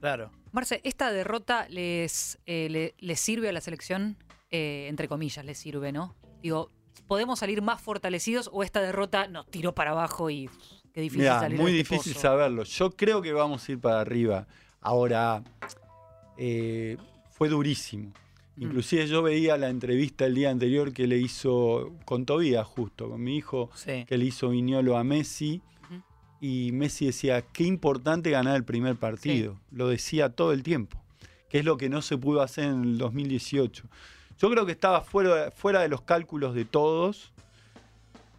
claro. 0.00 0.32
Marce, 0.52 0.80
¿esta 0.82 1.12
derrota 1.12 1.68
les, 1.68 2.40
eh, 2.44 2.66
le, 2.70 2.94
les 2.98 3.20
sirve 3.20 3.48
a 3.48 3.52
la 3.52 3.60
selección? 3.60 4.16
Eh, 4.50 4.86
entre 4.88 5.06
comillas, 5.06 5.44
les 5.44 5.56
sirve, 5.58 5.92
¿no? 5.92 6.16
Digo, 6.42 6.70
¿podemos 7.06 7.38
salir 7.38 7.62
más 7.62 7.80
fortalecidos 7.80 8.50
o 8.52 8.64
esta 8.64 8.80
derrota 8.80 9.28
nos 9.28 9.46
tiró 9.48 9.76
para 9.76 9.92
abajo 9.92 10.28
y 10.28 10.50
qué 10.92 11.02
difícil 11.02 11.20
Mirá, 11.22 11.38
salir 11.38 11.56
muy 11.60 11.70
de 11.72 11.80
este 11.82 11.94
difícil 11.94 12.14
pozo? 12.14 12.22
saberlo. 12.22 12.64
Yo 12.64 12.90
creo 12.90 13.22
que 13.22 13.32
vamos 13.32 13.68
a 13.68 13.72
ir 13.72 13.78
para 13.80 14.00
arriba. 14.00 14.48
Ahora, 14.80 15.44
eh, 16.36 16.96
fue 17.40 17.48
durísimo. 17.48 18.12
Mm. 18.56 18.62
Inclusive 18.64 19.06
yo 19.06 19.22
veía 19.22 19.56
la 19.56 19.70
entrevista 19.70 20.26
el 20.26 20.34
día 20.34 20.50
anterior 20.50 20.92
que 20.92 21.06
le 21.06 21.16
hizo 21.16 21.90
con 22.04 22.26
Tobías 22.26 22.66
justo, 22.66 23.08
con 23.08 23.22
mi 23.24 23.38
hijo, 23.38 23.70
Sí. 23.74 24.04
que 24.06 24.18
le 24.18 24.26
hizo 24.26 24.50
Viñolo 24.50 24.98
a 24.98 25.04
Messi. 25.04 25.62
Y 26.42 26.70
Messi 26.72 27.06
decía, 27.06 27.40
qué 27.40 27.64
importante 27.64 28.28
ganar 28.30 28.56
el 28.56 28.64
primer 28.64 28.96
partido. 28.96 29.58
Lo 29.70 29.88
decía 29.88 30.28
todo 30.28 30.52
el 30.52 30.62
tiempo, 30.62 31.02
que 31.48 31.60
es 31.60 31.64
lo 31.64 31.78
que 31.78 31.88
no 31.88 32.02
se 32.02 32.18
pudo 32.18 32.42
hacer 32.42 32.64
en 32.64 32.82
el 32.82 32.98
2018. 32.98 33.84
Yo 34.38 34.50
creo 34.50 34.66
que 34.66 34.72
estaba 34.72 35.00
fuera, 35.00 35.50
fuera 35.50 35.80
de 35.80 35.88
los 35.88 36.02
cálculos 36.02 36.54
de 36.54 36.66
todos, 36.66 37.32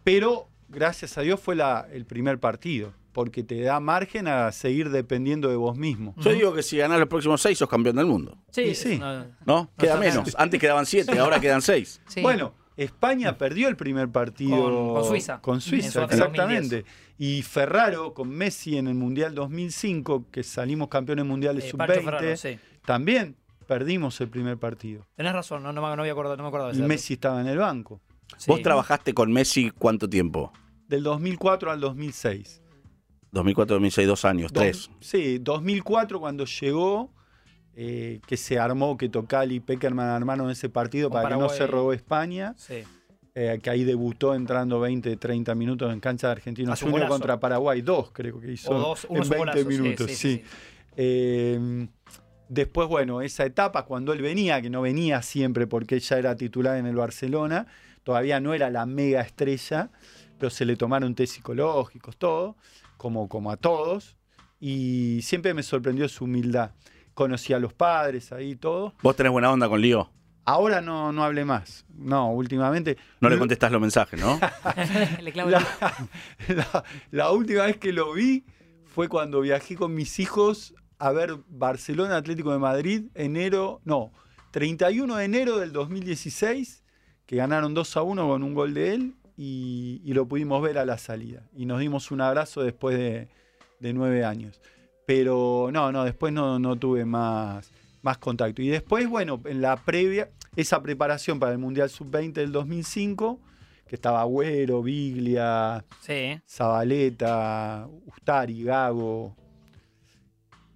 pero 0.04 0.46
gracias 0.68 1.18
a 1.18 1.22
Dios 1.22 1.40
fue 1.40 1.56
la- 1.56 1.88
el 1.92 2.04
primer 2.04 2.38
partido, 2.38 2.92
porque 3.12 3.42
te 3.42 3.60
da 3.60 3.78
margen 3.80 4.26
a 4.28 4.50
seguir 4.52 4.90
dependiendo 4.90 5.48
de 5.48 5.56
vos 5.56 5.76
mismo. 5.76 6.14
Yo 6.18 6.32
digo 6.32 6.54
que 6.54 6.62
si 6.62 6.78
ganás 6.78 6.98
los 6.98 7.08
próximos 7.08 7.40
seis, 7.42 7.58
sos 7.58 7.68
campeón 7.68 7.96
del 7.96 8.06
mundo. 8.06 8.36
Sí, 8.50 8.74
sí. 8.74 8.98
no- 8.98 9.26
¿No? 9.46 9.70
Queda 9.78 9.96
menos. 9.96 10.34
Antes 10.38 10.58
quedaban 10.60 10.86
siete, 10.86 11.18
ahora 11.18 11.40
quedan 11.40 11.62
seis. 11.62 12.00
Sí. 12.08 12.22
Bueno, 12.22 12.54
España 12.76 13.36
perdió 13.36 13.68
el 13.68 13.76
primer 13.76 14.08
partido 14.08 14.56
Con- 14.62 14.94
con 14.94 15.04
Suiza. 15.04 15.40
Con 15.42 15.60
Suiza, 15.60 16.04
exactamente. 16.04 16.84
Y 17.18 17.42
Ferraro 17.42 18.14
con 18.14 18.30
Messi 18.30 18.78
en 18.78 18.88
el 18.88 18.94
Mundial 18.94 19.34
2005, 19.34 20.26
que 20.30 20.42
salimos 20.42 20.88
campeones 20.88 21.24
mundiales 21.26 21.66
eh, 21.66 21.72
Pancho 21.76 21.94
sub-20, 21.94 22.04
Ferraro, 22.04 22.36
sí. 22.36 22.58
también 22.84 23.36
perdimos 23.66 24.20
el 24.20 24.28
primer 24.28 24.56
partido. 24.58 25.06
Tenés 25.14 25.32
razón, 25.32 25.62
no, 25.62 25.72
no, 25.72 25.82
me- 25.82 25.94
no, 25.96 26.02
había 26.02 26.12
acordado, 26.12 26.36
no 26.36 26.42
me 26.44 26.48
acordaba 26.48 26.72
de 26.72 26.78
Y. 26.78 26.82
Messi 26.82 27.14
estaba 27.14 27.40
en 27.40 27.46
el 27.46 27.58
banco. 27.58 28.00
Sí. 28.38 28.46
¿Vos 28.50 28.62
trabajaste 28.62 29.12
con 29.12 29.30
Messi 29.30 29.70
cuánto 29.70 30.08
tiempo? 30.08 30.52
Del 30.88 31.02
2004 31.02 31.70
al 31.70 31.80
2006. 31.80 32.61
2004, 33.32 33.74
2006, 33.76 34.06
dos 34.06 34.24
años, 34.24 34.52
Dos- 34.52 34.62
tres. 34.62 34.90
Sí, 35.00 35.38
2004 35.38 36.20
cuando 36.20 36.44
llegó, 36.44 37.10
eh, 37.74 38.20
que 38.26 38.36
se 38.36 38.58
armó, 38.58 38.96
que 38.98 39.08
Tocal 39.08 39.50
y 39.52 39.60
Peckerman 39.60 40.08
armaron 40.10 40.50
ese 40.50 40.68
partido 40.68 41.08
Con 41.10 41.22
para 41.22 41.34
que 41.36 41.40
no 41.42 41.48
se 41.48 41.66
robó 41.66 41.92
España. 41.92 42.54
Sí. 42.56 42.84
eh, 43.34 43.58
que 43.62 43.70
ahí 43.70 43.82
debutó 43.84 44.34
entrando 44.34 44.78
20, 44.78 45.16
30 45.16 45.54
minutos 45.54 45.90
en 45.90 46.00
cancha 46.00 46.26
de 46.26 46.32
Argentinos 46.32 46.82
golazo. 46.82 47.08
contra 47.08 47.40
Paraguay, 47.40 47.80
dos 47.80 48.10
creo 48.12 48.38
que 48.38 48.52
hizo 48.52 48.70
O 48.70 48.78
dos, 48.78 49.06
en 49.08 49.16
es 49.16 49.22
un 49.22 49.28
20 49.30 49.38
golazo, 49.38 49.58
sí, 49.58 49.64
minutos. 49.80 50.06
sí, 50.10 50.14
Sí, 50.16 50.16
sí, 50.16 50.36
sí. 50.38 50.44
Eh, 50.98 51.88
después, 52.50 52.88
bueno, 52.88 53.22
esa 53.22 53.46
etapa 53.46 53.86
cuando 53.86 54.12
él 54.12 54.20
venía, 54.20 54.60
que 54.60 54.68
no 54.68 54.82
venía 54.82 55.22
siempre 55.22 55.66
porque 55.66 55.94
ella 55.96 56.18
era 56.18 56.36
titular 56.36 56.76
en 56.76 56.84
el 56.84 56.94
Barcelona, 56.96 57.68
todavía 58.02 58.38
no 58.38 58.52
era 58.52 58.68
la 58.68 58.84
mega 58.84 59.22
estrella, 59.22 59.88
pero 60.38 60.50
se 60.50 60.66
le 60.66 60.76
tomaron 60.76 61.14
test 61.14 61.36
psicológicos, 61.36 62.18
todo, 62.18 62.56
como, 63.02 63.28
como 63.28 63.50
a 63.50 63.56
todos, 63.56 64.16
y 64.60 65.20
siempre 65.22 65.52
me 65.54 65.64
sorprendió 65.64 66.08
su 66.08 66.24
humildad. 66.24 66.70
Conocí 67.14 67.52
a 67.52 67.58
los 67.58 67.72
padres 67.74 68.32
ahí, 68.32 68.54
todo. 68.54 68.94
¿Vos 69.02 69.16
tenés 69.16 69.32
buena 69.32 69.50
onda 69.52 69.68
con 69.68 69.80
Lío? 69.80 70.08
Ahora 70.44 70.80
no, 70.80 71.12
no 71.12 71.24
hablé 71.24 71.44
más. 71.44 71.84
No, 71.94 72.30
últimamente. 72.32 72.96
No 73.20 73.28
le 73.28 73.38
contestás 73.38 73.70
los 73.72 73.80
mensajes, 73.80 74.18
¿no? 74.20 74.38
Le 75.20 75.32
clavo 75.32 75.50
el- 75.50 75.52
la, 75.54 75.64
la- 76.48 76.84
la 77.10 77.30
última 77.32 77.64
vez 77.64 77.76
que 77.76 77.92
lo 77.92 78.12
vi 78.12 78.44
fue 78.86 79.08
cuando 79.08 79.40
viajé 79.40 79.74
con 79.76 79.94
mis 79.94 80.18
hijos 80.20 80.74
a 80.98 81.10
ver 81.10 81.36
Barcelona 81.48 82.16
Atlético 82.16 82.52
de 82.52 82.58
Madrid, 82.58 83.04
enero, 83.14 83.80
no, 83.84 84.12
31 84.52 85.16
de 85.16 85.24
enero 85.24 85.58
del 85.58 85.72
2016, 85.72 86.84
que 87.26 87.36
ganaron 87.36 87.74
2 87.74 87.96
a 87.96 88.02
1 88.02 88.28
con 88.28 88.42
un 88.44 88.54
gol 88.54 88.74
de 88.74 88.94
él 88.94 89.14
y, 89.36 90.00
y 90.04 90.12
lo 90.14 90.26
pudimos 90.26 90.62
ver 90.62 90.78
a 90.78 90.84
la 90.84 90.98
salida. 90.98 91.42
Y 91.56 91.66
nos 91.66 91.80
dimos 91.80 92.10
un 92.10 92.20
abrazo 92.20 92.62
después 92.62 92.96
de, 92.96 93.28
de 93.80 93.92
nueve 93.92 94.24
años. 94.24 94.60
Pero 95.06 95.70
no, 95.72 95.90
no, 95.92 96.04
después 96.04 96.32
no, 96.32 96.58
no 96.58 96.76
tuve 96.76 97.04
más, 97.04 97.70
más 98.02 98.18
contacto. 98.18 98.62
Y 98.62 98.68
después, 98.68 99.08
bueno, 99.08 99.40
en 99.44 99.60
la 99.60 99.76
previa, 99.76 100.30
esa 100.56 100.82
preparación 100.82 101.38
para 101.40 101.52
el 101.52 101.58
Mundial 101.58 101.90
Sub-20 101.90 102.32
del 102.34 102.52
2005, 102.52 103.40
que 103.86 103.96
estaba 103.96 104.20
Agüero, 104.20 104.82
Biglia, 104.82 105.84
Sí. 106.00 106.40
Zabaleta, 106.48 107.88
Ustari, 108.06 108.62
Gago. 108.64 109.36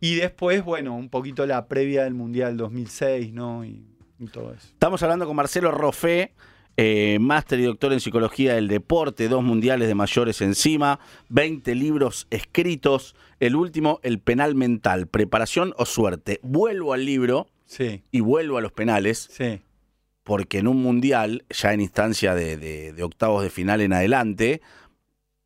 Y 0.01 0.17
después, 0.17 0.65
bueno, 0.65 0.95
un 0.95 1.09
poquito 1.09 1.47
la 1.47 1.67
previa 1.67 2.05
del 2.05 2.15
Mundial 2.15 2.57
2006, 2.57 3.33
¿no? 3.33 3.65
Y, 3.65 3.87
y 4.19 4.27
todo 4.27 4.53
eso. 4.53 4.69
Estamos 4.69 5.03
hablando 5.03 5.27
con 5.27 5.37
Marcelo 5.37 5.71
Roffé, 5.71 6.35
eh, 6.77 7.19
máster 7.21 7.59
y 7.61 7.65
doctor 7.65 7.93
en 7.93 8.01
psicología 8.01 8.55
del 8.55 8.69
deporte, 8.69 9.29
dos 9.29 9.43
mundiales 9.43 9.89
de 9.89 9.95
mayores 9.95 10.41
encima, 10.43 11.01
20 11.29 11.75
libros 11.75 12.27
escritos, 12.31 13.15
el 13.41 13.57
último, 13.57 13.99
El 14.03 14.19
penal 14.21 14.55
mental, 14.55 15.07
preparación 15.07 15.73
o 15.79 15.87
suerte. 15.87 16.39
Vuelvo 16.43 16.93
al 16.93 17.05
libro 17.05 17.49
Sí, 17.67 18.03
y 18.13 18.21
vuelvo 18.21 18.59
a 18.59 18.61
los 18.61 18.73
penales, 18.73 19.29
sí. 19.31 19.61
porque 20.23 20.59
en 20.59 20.69
un 20.69 20.81
mundial, 20.83 21.45
ya 21.51 21.73
en 21.73 21.81
instancia 21.81 22.35
de, 22.35 22.57
de- 22.57 22.93
de 22.93 23.03
octavos 23.03 23.43
de 23.43 23.51
final 23.51 23.81
en 23.81 23.93
adelante, 23.93 24.61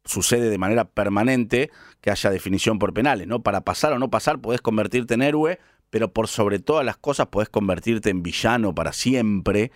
sucede 0.04 0.50
de 0.50 0.58
manera 0.58 0.84
permanente 0.86 1.70
que 2.00 2.10
haya 2.10 2.30
definición 2.30 2.78
por 2.78 2.92
penales, 2.92 3.26
¿no? 3.26 3.42
Para 3.42 3.62
pasar 3.62 3.92
o 3.92 3.98
no 3.98 4.10
pasar 4.10 4.40
podés 4.40 4.60
convertirte 4.60 5.14
en 5.14 5.22
héroe, 5.22 5.58
pero 5.90 6.12
por 6.12 6.28
sobre 6.28 6.58
todas 6.58 6.84
las 6.84 6.96
cosas 6.96 7.26
podés 7.28 7.48
convertirte 7.48 8.10
en 8.10 8.22
villano 8.22 8.74
para 8.74 8.92
siempre 8.92 9.70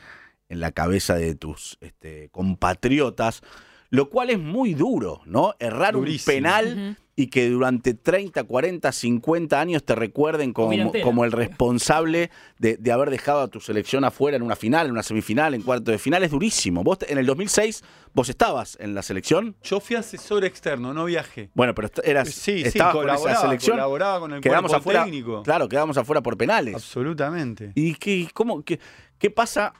en 0.54 0.60
la 0.60 0.72
cabeza 0.72 1.14
de 1.16 1.34
tus 1.34 1.76
este, 1.80 2.28
compatriotas, 2.30 3.42
lo 3.90 4.08
cual 4.08 4.30
es 4.30 4.38
muy 4.38 4.74
duro, 4.74 5.20
¿no? 5.26 5.54
Errar 5.58 5.94
Durísimo. 5.94 6.32
un 6.36 6.42
penal 6.42 6.96
y 7.16 7.28
que 7.28 7.48
durante 7.48 7.94
30, 7.94 8.42
40, 8.42 8.90
50 8.90 9.60
años 9.60 9.84
te 9.84 9.94
recuerden 9.94 10.52
como, 10.52 11.24
el 11.24 11.30
responsable 11.30 12.30
de, 12.58 12.76
de 12.76 12.90
haber 12.92 13.10
dejado 13.10 13.40
a 13.42 13.46
tu 13.48 13.60
selección 13.60 14.02
afuera 14.02 14.36
en 14.36 14.42
una 14.42 14.56
final, 14.56 14.86
en 14.86 14.92
una 14.92 15.04
semifinal, 15.04 15.54
en 15.54 15.62
cuarto 15.62 15.92
de 15.92 15.98
final, 15.98 16.24
es 16.24 16.32
durísimo. 16.32 16.82
Vos 16.82 16.98
en 17.06 17.18
el 17.18 17.26
2006, 17.26 17.84
vos 18.14 18.28
estabas 18.28 18.76
en 18.80 18.96
la 18.96 19.02
selección. 19.02 19.54
Yo 19.62 19.78
fui 19.78 19.94
asesor 19.94 20.44
externo, 20.44 20.92
no 20.92 21.04
viajé. 21.04 21.50
Bueno, 21.54 21.72
pero 21.72 21.88
eras, 22.02 22.30
Sí, 22.30 22.62
sí, 22.62 22.62
estabas 22.66 22.94
con 22.94 23.04
esa 23.04 23.12
colaboraba, 23.14 23.40
selección. 23.42 23.76
colaboraba 23.76 24.18
con 24.20 24.32
el 24.32 24.40
Quedamos 24.40 24.70
cuerpo 24.72 24.80
afuera, 24.90 25.04
técnico. 25.04 25.42
claro, 25.44 25.68
quedamos 25.68 25.96
afuera 25.96 26.20
por 26.20 26.36
penales. 26.36 26.74
Absolutamente. 26.74 27.70
¿Y 27.76 27.94
qué, 27.94 28.28
cómo, 28.34 28.64
qué, 28.64 28.80
qué 29.18 29.30
pasa? 29.30 29.72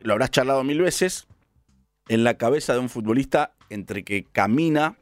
Lo 0.00 0.12
habrás 0.12 0.30
charlado 0.30 0.62
mil 0.64 0.80
veces 0.80 1.26
en 2.08 2.24
la 2.24 2.34
cabeza 2.34 2.72
de 2.74 2.78
un 2.80 2.88
futbolista 2.88 3.52
entre 3.70 4.04
que 4.04 4.24
camina 4.24 4.96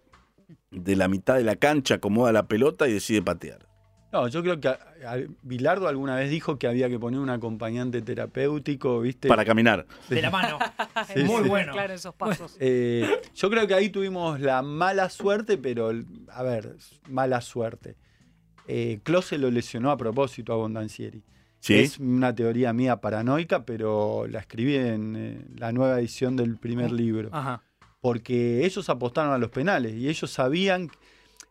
de 0.70 0.96
la 0.96 1.08
mitad 1.08 1.36
de 1.36 1.44
la 1.44 1.56
cancha, 1.56 1.96
acomoda 1.96 2.32
la 2.32 2.46
pelota 2.48 2.88
y 2.88 2.92
decide 2.92 3.22
patear. 3.22 3.66
No, 4.12 4.28
yo 4.28 4.42
creo 4.42 4.60
que 4.60 4.68
a- 4.68 4.78
a- 5.06 5.18
Bilardo 5.42 5.88
alguna 5.88 6.16
vez 6.16 6.30
dijo 6.30 6.58
que 6.58 6.66
había 6.66 6.88
que 6.88 6.98
poner 6.98 7.20
un 7.20 7.28
acompañante 7.28 8.00
terapéutico, 8.02 9.00
¿viste? 9.00 9.28
Para 9.28 9.44
caminar. 9.44 9.86
De 10.08 10.22
la 10.22 10.30
mano. 10.30 10.58
Sí, 11.14 11.22
Muy 11.24 11.42
sí. 11.42 11.48
bueno. 11.48 11.72
Claro, 11.72 11.92
esos 11.94 12.14
pasos. 12.14 12.56
Eh, 12.58 13.06
yo 13.34 13.50
creo 13.50 13.66
que 13.66 13.74
ahí 13.74 13.90
tuvimos 13.90 14.40
la 14.40 14.62
mala 14.62 15.10
suerte, 15.10 15.58
pero, 15.58 15.90
a 16.32 16.42
ver, 16.42 16.76
mala 17.08 17.40
suerte. 17.40 17.96
Eh, 18.68 19.00
Klose 19.02 19.38
lo 19.38 19.50
lesionó 19.50 19.90
a 19.90 19.96
propósito 19.96 20.52
a 20.52 20.56
Bondancieri. 20.56 21.22
¿Sí? 21.60 21.74
Es 21.74 21.98
una 21.98 22.34
teoría 22.34 22.72
mía 22.72 23.00
paranoica, 23.00 23.64
pero 23.64 24.26
la 24.28 24.40
escribí 24.40 24.76
en 24.76 25.16
eh, 25.16 25.44
la 25.56 25.72
nueva 25.72 25.98
edición 25.98 26.36
del 26.36 26.56
primer 26.58 26.92
libro. 26.92 27.30
Ajá. 27.32 27.62
Porque 28.00 28.64
ellos 28.64 28.88
apostaron 28.88 29.32
a 29.32 29.38
los 29.38 29.50
penales 29.50 29.94
y 29.94 30.08
ellos 30.08 30.30
sabían. 30.30 30.90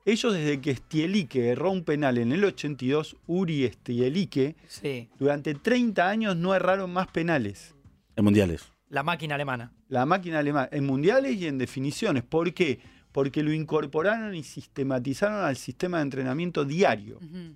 Ellos, 0.06 0.34
desde 0.34 0.62
que 0.62 0.76
Stielique 0.76 1.50
erró 1.50 1.72
un 1.72 1.84
penal 1.84 2.18
en 2.20 2.32
el 2.32 2.46
82, 2.46 3.18
Uri 3.26 3.68
Stielique, 3.68 4.56
Sí. 4.68 5.10
durante 5.20 5.56
30 5.56 6.08
años 6.08 6.36
no 6.38 6.54
erraron 6.54 6.94
más 6.94 7.08
penales. 7.08 7.74
En 8.16 8.24
mundiales. 8.24 8.72
La 8.88 9.02
máquina 9.04 9.36
alemana. 9.36 9.74
La 9.90 10.06
máquina 10.06 10.40
alemana, 10.40 10.70
en 10.72 10.86
mundiales 10.86 11.36
y 11.38 11.48
en 11.48 11.58
definiciones. 11.58 12.24
¿Por 12.24 12.54
qué? 12.54 12.80
Porque 13.12 13.42
lo 13.44 13.52
incorporaron 13.52 14.36
y 14.36 14.44
sistematizaron 14.44 15.44
al 15.44 15.58
sistema 15.58 15.98
de 15.98 16.04
entrenamiento 16.04 16.64
diario. 16.66 17.18
Ujú. 17.18 17.56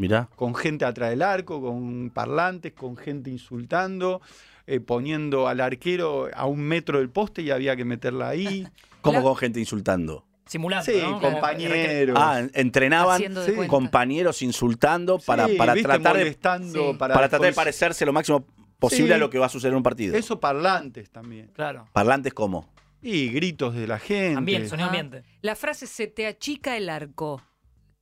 Mirá. 0.00 0.30
Con 0.34 0.54
gente 0.54 0.86
atrás 0.86 1.10
del 1.10 1.20
arco, 1.20 1.60
con 1.60 2.08
parlantes, 2.08 2.72
con 2.72 2.96
gente 2.96 3.28
insultando, 3.28 4.22
eh, 4.66 4.80
poniendo 4.80 5.46
al 5.46 5.60
arquero 5.60 6.28
a 6.34 6.46
un 6.46 6.60
metro 6.60 6.98
del 7.00 7.10
poste 7.10 7.42
y 7.42 7.50
había 7.50 7.76
que 7.76 7.84
meterla 7.84 8.30
ahí. 8.30 8.66
Como 9.02 9.18
La- 9.18 9.22
con 9.24 9.36
gente 9.36 9.60
insultando. 9.60 10.24
Simulando, 10.46 10.90
Sí, 10.90 11.00
compañeros. 11.20 12.16
Ah, 12.18 12.42
entrenaban 12.54 13.20
sí, 13.20 13.66
compañeros 13.68 14.40
insultando 14.42 15.18
para, 15.18 15.46
Sí, 15.46 15.54
para 15.56 15.74
tratar 15.74 16.16
de, 16.16 16.32
para, 16.34 17.14
para 17.14 17.28
tratar 17.28 17.40
de 17.42 17.52
parecerse 17.52 18.04
lo 18.06 18.12
máximo 18.14 18.44
posible 18.78 19.08
Sí. 19.08 19.12
a 19.12 19.18
lo 19.18 19.28
que 19.30 19.38
va 19.38 19.46
a 19.46 19.48
suceder 19.50 19.72
en 19.72 19.76
un 19.76 19.82
partido. 19.82 20.16
Eso 20.16 20.40
parlantes 20.40 21.10
también. 21.10 21.50
Claro. 21.54 21.86
Parlantes 21.92 22.32
como. 22.32 22.68
Y 23.02 23.28
gritos 23.28 23.74
de 23.74 23.86
la 23.86 23.98
gente. 23.98 24.38
Ambiente, 24.38 24.68
sonido 24.70 24.88
Ajá. 24.88 24.98
ambiente. 24.98 25.28
La 25.42 25.54
frase 25.56 25.86
se 25.86 26.06
te 26.06 26.26
achica 26.26 26.76
el 26.76 26.88
arco. 26.88 27.42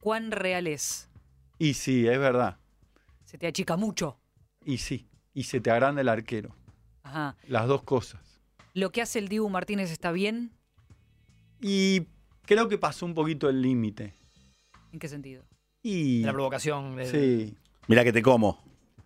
¿Cuán 0.00 0.30
real 0.30 0.68
es? 0.68 1.07
Y 1.58 1.74
sí, 1.74 2.06
es 2.06 2.18
verdad. 2.18 2.58
Se 3.24 3.38
te 3.38 3.46
achica 3.46 3.76
mucho. 3.76 4.18
Y 4.64 4.78
sí. 4.78 5.08
Y 5.34 5.44
se 5.44 5.60
te 5.60 5.70
agranda 5.70 6.00
el 6.00 6.08
arquero. 6.08 6.54
Ajá. 7.02 7.36
Las 7.46 7.66
dos 7.68 7.82
cosas. 7.82 8.20
¿Lo 8.74 8.90
que 8.90 9.02
hace 9.02 9.18
el 9.18 9.28
Dibu 9.28 9.48
Martínez 9.48 9.90
está 9.90 10.12
bien? 10.12 10.52
Y 11.60 12.06
creo 12.46 12.68
que 12.68 12.78
pasó 12.78 13.06
un 13.06 13.14
poquito 13.14 13.48
el 13.48 13.60
límite. 13.62 14.14
¿En 14.92 14.98
qué 14.98 15.08
sentido? 15.08 15.44
Y. 15.82 16.22
La 16.22 16.32
provocación. 16.32 16.96
de- 16.96 17.06
Sí. 17.06 17.56
Mira 17.88 18.04
que 18.04 18.12
te 18.12 18.22
como. 18.22 18.62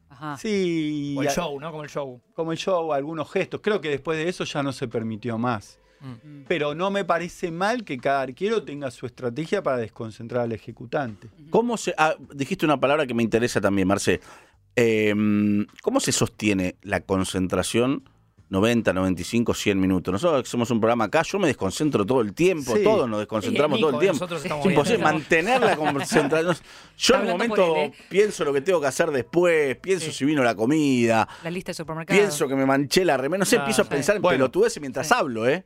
Ajá. 0.08 0.36
Sí. 0.36 1.14
O 1.18 1.22
el 1.22 1.28
show, 1.28 1.58
¿no? 1.60 1.70
Como 1.70 1.84
el 1.84 1.90
show. 1.90 2.20
Como 2.34 2.52
el 2.52 2.58
show, 2.58 2.92
algunos 2.92 3.30
gestos. 3.30 3.60
Creo 3.62 3.80
que 3.80 3.88
después 3.88 4.18
de 4.18 4.28
eso 4.28 4.44
ya 4.44 4.62
no 4.62 4.72
se 4.72 4.88
permitió 4.88 5.38
más. 5.38 5.78
Mm. 6.02 6.44
Pero 6.48 6.74
no 6.74 6.90
me 6.90 7.04
parece 7.04 7.50
mal 7.50 7.84
que 7.84 7.96
cada 7.98 8.22
arquero 8.22 8.62
tenga 8.64 8.90
su 8.90 9.06
estrategia 9.06 9.62
para 9.62 9.76
desconcentrar 9.78 10.42
al 10.42 10.52
ejecutante. 10.52 11.28
¿Cómo 11.50 11.76
se.? 11.76 11.94
ah, 11.96 12.14
dijiste 12.34 12.64
una 12.66 12.80
palabra 12.80 13.06
que 13.06 13.14
me 13.14 13.22
interesa 13.22 13.60
también, 13.60 13.86
Marce. 13.88 14.20
Eh, 14.74 15.14
¿Cómo 15.82 16.00
se 16.00 16.12
sostiene 16.12 16.76
la 16.82 17.00
concentración 17.00 18.08
90, 18.48 18.92
95, 18.92 19.54
100 19.54 19.80
minutos? 19.80 20.12
Nosotros 20.12 20.48
somos 20.48 20.70
un 20.70 20.80
programa 20.80 21.04
acá, 21.04 21.22
yo 21.22 21.38
me 21.38 21.46
desconcentro 21.46 22.04
todo 22.06 22.20
el 22.22 22.32
tiempo, 22.34 22.74
Sí. 22.76 22.82
todos 22.82 23.08
nos 23.08 23.18
desconcentramos 23.20 23.76
Nico, 23.78 23.88
todo 23.90 23.98
el 24.00 24.04
tiempo. 24.04 24.14
nosotros 24.16 24.42
estamos 24.42 24.64
Es 24.64 24.68
bien. 24.68 24.78
imposible 24.78 25.04
mantener 25.04 25.60
la 25.60 25.76
concentración. 25.76 26.56
Yo 26.98 27.14
en 27.16 27.20
un 27.22 27.28
momento 27.28 27.76
él, 27.76 27.82
¿eh? 27.90 27.92
pienso 28.08 28.44
lo 28.44 28.52
que 28.52 28.60
tengo 28.62 28.80
que 28.80 28.86
hacer 28.86 29.10
después, 29.10 29.76
pienso 29.76 30.06
Sí. 30.06 30.12
si 30.12 30.24
vino 30.24 30.42
la 30.42 30.54
comida, 30.54 31.28
La 31.44 31.50
lista 31.50 31.70
de 31.70 31.74
supermercados. 31.74 32.18
pienso 32.20 32.48
que 32.48 32.54
me 32.54 32.64
manché 32.66 33.04
la 33.04 33.16
remera, 33.16 33.38
no 33.40 33.44
sé, 33.44 33.56
Claro, 33.56 33.64
empiezo 33.64 33.82
a 33.82 33.84
sí. 33.84 33.90
pensar 33.90 34.16
en 34.16 34.22
Bueno. 34.22 34.36
pelotudeces 34.38 34.80
mientras 34.80 35.08
Sí. 35.08 35.14
hablo, 35.16 35.48
¿eh? 35.48 35.64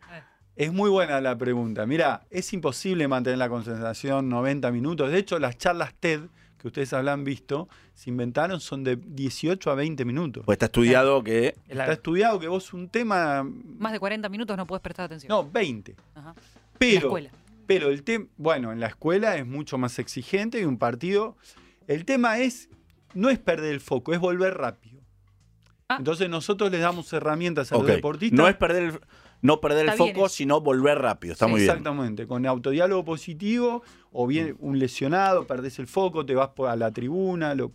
Es 0.56 0.72
muy 0.72 0.88
buena 0.88 1.20
la 1.20 1.36
pregunta. 1.36 1.84
Mira, 1.84 2.22
es 2.30 2.50
imposible 2.54 3.06
mantener 3.08 3.38
la 3.38 3.50
concentración 3.50 4.30
90 4.30 4.72
minutos. 4.72 5.10
De 5.12 5.18
hecho, 5.18 5.38
las 5.38 5.58
charlas 5.58 5.92
TED 6.00 6.22
que 6.58 6.68
ustedes 6.68 6.94
habrán 6.94 7.24
visto 7.24 7.68
se 7.92 8.08
inventaron 8.08 8.60
son 8.60 8.82
de 8.82 8.96
18 8.96 9.70
a 9.70 9.74
20 9.74 10.04
minutos. 10.06 10.44
Pues 10.46 10.56
está 10.56 10.66
estudiado 10.66 11.22
que 11.22 11.54
Está 11.68 11.92
estudiado 11.92 12.40
que 12.40 12.48
vos 12.48 12.72
un 12.72 12.88
tema. 12.88 13.46
Más 13.78 13.92
de 13.92 14.00
40 14.00 14.30
minutos 14.30 14.56
no 14.56 14.66
puedes 14.66 14.80
prestar 14.80 15.04
atención. 15.04 15.28
No, 15.28 15.48
20. 15.50 15.94
Ajá. 16.14 16.30
En 16.30 16.34
la 16.34 16.78
Pero, 16.78 17.06
escuela. 17.08 17.30
pero 17.66 17.90
el 17.90 18.02
tema. 18.02 18.26
Bueno, 18.38 18.72
en 18.72 18.80
la 18.80 18.86
escuela 18.86 19.36
es 19.36 19.46
mucho 19.46 19.76
más 19.76 19.98
exigente 19.98 20.58
y 20.58 20.64
un 20.64 20.78
partido. 20.78 21.36
El 21.86 22.06
tema 22.06 22.38
es. 22.38 22.70
No 23.12 23.28
es 23.28 23.38
perder 23.38 23.72
el 23.72 23.80
foco, 23.80 24.14
es 24.14 24.20
volver 24.20 24.56
rápido. 24.56 25.00
Ah. 25.88 25.96
Entonces 25.98 26.28
nosotros 26.30 26.70
les 26.70 26.80
damos 26.80 27.12
herramientas 27.12 27.72
a 27.72 27.76
los 27.76 27.86
deportistas. 27.86 28.36
no 28.36 28.48
es 28.48 28.56
perder 28.56 28.82
el, 28.82 29.00
no 29.42 29.60
perder 29.60 29.84
el 29.84 29.90
Está 29.90 30.04
foco, 30.04 30.28
sino 30.28 30.60
volver 30.60 30.98
rápido. 30.98 31.32
Está 31.32 31.46
Sí, 31.46 31.50
muy 31.52 31.60
bien. 31.60 31.70
Exactamente, 31.70 32.26
con 32.26 32.46
autodiálogo 32.46 33.04
positivo 33.04 33.82
o 34.12 34.26
bien 34.26 34.56
un 34.60 34.78
lesionado, 34.78 35.46
perdés 35.46 35.78
el 35.78 35.86
foco, 35.86 36.24
te 36.24 36.34
vas 36.34 36.50
a 36.66 36.76
la 36.76 36.90
tribuna, 36.90 37.54
lo, 37.54 37.72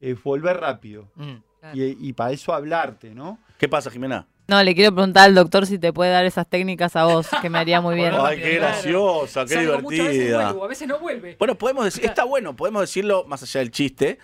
es 0.00 0.22
volver 0.22 0.58
rápido. 0.58 1.10
Mm. 1.14 1.34
Claro. 1.60 1.76
Y, 1.76 2.08
y 2.08 2.12
para 2.12 2.32
eso 2.32 2.52
hablarte, 2.52 3.14
¿no? 3.14 3.38
¿Qué 3.58 3.68
pasa, 3.68 3.90
Jimena? 3.90 4.26
No, 4.46 4.62
le 4.62 4.74
quiero 4.74 4.94
preguntar 4.94 5.24
al 5.24 5.34
doctor 5.34 5.66
si 5.66 5.78
te 5.78 5.92
puede 5.92 6.10
dar 6.10 6.26
esas 6.26 6.46
técnicas 6.46 6.96
a 6.96 7.04
vos, 7.06 7.26
que 7.40 7.48
me 7.48 7.58
haría 7.58 7.80
muy 7.80 7.94
bien. 7.94 8.10
Bueno, 8.10 8.24
Ay, 8.26 8.40
qué 8.40 8.54
graciosa, 8.56 9.46
qué 9.46 9.54
Salgo 9.54 9.88
veces 9.88 10.10
divertida. 10.10 10.44
vuelvo, 10.48 10.64
a 10.64 10.68
veces 10.68 10.88
no 10.88 10.98
vuelve. 10.98 11.36
Bueno, 11.38 11.54
podemos 11.56 11.84
decir, 11.86 12.04
está 12.04 12.24
bueno, 12.24 12.54
podemos 12.54 12.82
decirlo 12.82 13.24
más 13.26 13.42
allá 13.42 13.60
del 13.60 13.70
chiste, 13.70 14.18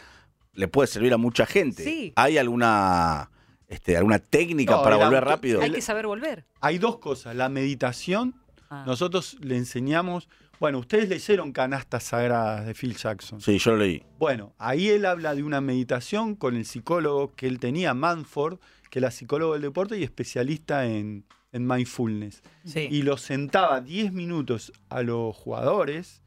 le 0.53 0.69
puede 0.69 0.89
servir 0.89 1.15
a 1.15 1.17
mucha 1.17 1.47
gente. 1.47 1.83
Sí. 1.83 2.13
¿Hay 2.17 2.37
alguna, 2.37 3.31
este, 3.71 3.97
alguna 3.97 4.19
técnica 4.19 4.75
No, 4.77 4.83
para 4.83 4.97
volver 4.97 5.25
rápido? 5.25 5.63
Hay 5.63 5.71
que 5.73 5.81
saber 5.81 6.07
volver. 6.07 6.45
Hay 6.61 6.77
dos 6.79 6.99
cosas, 6.99 7.35
la 7.35 7.49
meditación, 7.49 8.35
Ah. 8.69 8.85
nosotros 8.87 9.37
le 9.41 9.57
enseñamos, 9.57 10.29
bueno, 10.61 10.79
ustedes 10.79 11.09
leyeron 11.09 11.51
Canastas 11.53 12.05
Sagradas 12.05 12.67
de 12.67 12.75
Phil 12.75 12.95
Jackson. 12.97 13.41
Sí, 13.41 13.59
yo 13.59 13.73
lo 13.73 13.79
leí. 13.79 14.03
Bueno, 14.19 14.53
ahí 14.59 14.91
él 14.91 15.07
habla 15.07 15.35
de 15.35 15.43
una 15.43 15.61
meditación 15.61 16.37
con 16.37 16.55
el 16.55 16.65
psicólogo 16.67 17.33
que 17.35 17.47
él 17.49 17.59
tenía, 17.59 17.95
Manford, 17.95 18.59
que 18.91 18.99
era 19.01 19.11
psicólogo 19.11 19.55
del 19.55 19.63
deporte 19.63 19.99
y 19.99 20.05
especialista 20.05 20.85
en, 20.87 21.25
en 21.53 21.67
mindfulness. 21.67 22.43
Sí. 22.65 22.87
y 22.91 23.03
los 23.03 23.23
sentaba 23.23 23.81
10 23.81 24.13
minutos 24.13 24.73
a 24.89 25.03
los 25.03 25.35
jugadores, 25.35 26.23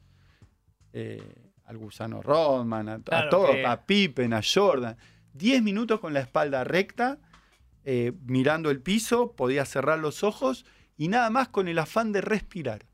eh, 0.94 1.24
al 1.66 1.78
gusano 1.78 2.22
Rodman, 2.22 2.90
a, 2.90 2.94
a 2.96 3.00
Claro, 3.00 3.30
todos, 3.30 3.52
que- 3.52 3.66
a 3.66 3.86
Pippen, 3.86 4.34
a 4.34 4.42
Jordan, 4.44 4.98
10 5.34 5.62
minutos 5.64 6.00
con 6.00 6.14
la 6.14 6.20
espalda 6.20 6.64
recta, 6.64 7.20
eh, 7.86 8.14
mirando 8.26 8.70
el 8.70 8.82
piso, 8.82 9.34
podía 9.36 9.66
cerrar 9.66 10.00
los 10.00 10.24
ojos 10.24 10.66
y 10.98 11.08
nada 11.08 11.30
más 11.30 11.50
con 11.50 11.68
el 11.68 11.80
afán 11.80 12.12
de 12.12 12.22
respirar. 12.22 12.86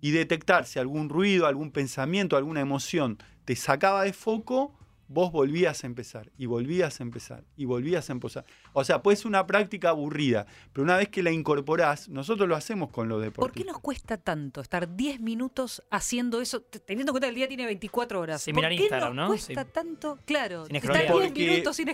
Y 0.00 0.10
detectar 0.10 0.66
si 0.66 0.78
algún 0.78 1.08
ruido, 1.08 1.46
algún 1.46 1.72
pensamiento, 1.72 2.36
alguna 2.36 2.60
emoción 2.60 3.18
te 3.44 3.56
sacaba 3.56 4.02
de 4.02 4.12
foco, 4.12 4.78
vos 5.08 5.30
volvías 5.30 5.84
a 5.84 5.86
empezar, 5.86 6.30
y 6.36 6.46
volvías 6.46 6.98
a 7.00 7.02
empezar, 7.04 7.44
y 7.56 7.64
volvías 7.64 8.10
a 8.10 8.12
empezar. 8.12 8.44
O 8.72 8.82
sea, 8.84 9.02
puede 9.02 9.16
ser 9.16 9.28
una 9.28 9.46
práctica 9.46 9.90
aburrida, 9.90 10.46
pero 10.72 10.82
una 10.84 10.96
vez 10.96 11.08
que 11.08 11.22
la 11.22 11.30
incorporás, 11.30 12.08
nosotros 12.08 12.48
lo 12.48 12.56
hacemos 12.56 12.90
con 12.90 13.08
los 13.08 13.18
¿Por 13.18 13.24
deportistas. 13.24 13.64
qué 13.64 13.72
nos 13.72 13.80
cuesta 13.80 14.16
tanto 14.16 14.60
estar 14.60 14.96
10 14.96 15.20
minutos 15.20 15.82
haciendo 15.90 16.40
eso, 16.40 16.62
teniendo 16.62 17.10
en 17.10 17.14
cuenta 17.14 17.26
que 17.26 17.30
el 17.30 17.34
día 17.36 17.48
tiene 17.48 17.66
24 17.66 18.20
horas? 18.20 18.42
Sin 18.42 18.54
¿Por 18.54 18.62
mirar 18.62 18.76
qué 18.76 18.82
Instagram, 18.82 19.14
nos 19.14 19.22
¿no? 19.24 19.28
cuesta 19.28 19.64
Sí. 19.64 19.70
tanto? 19.72 20.18
Claro, 20.24 20.64
estar 20.64 20.80
scrollear. 20.80 21.06
10 21.06 21.12
Porque- 21.28 21.46
minutos 21.50 21.76
sin 21.76 21.86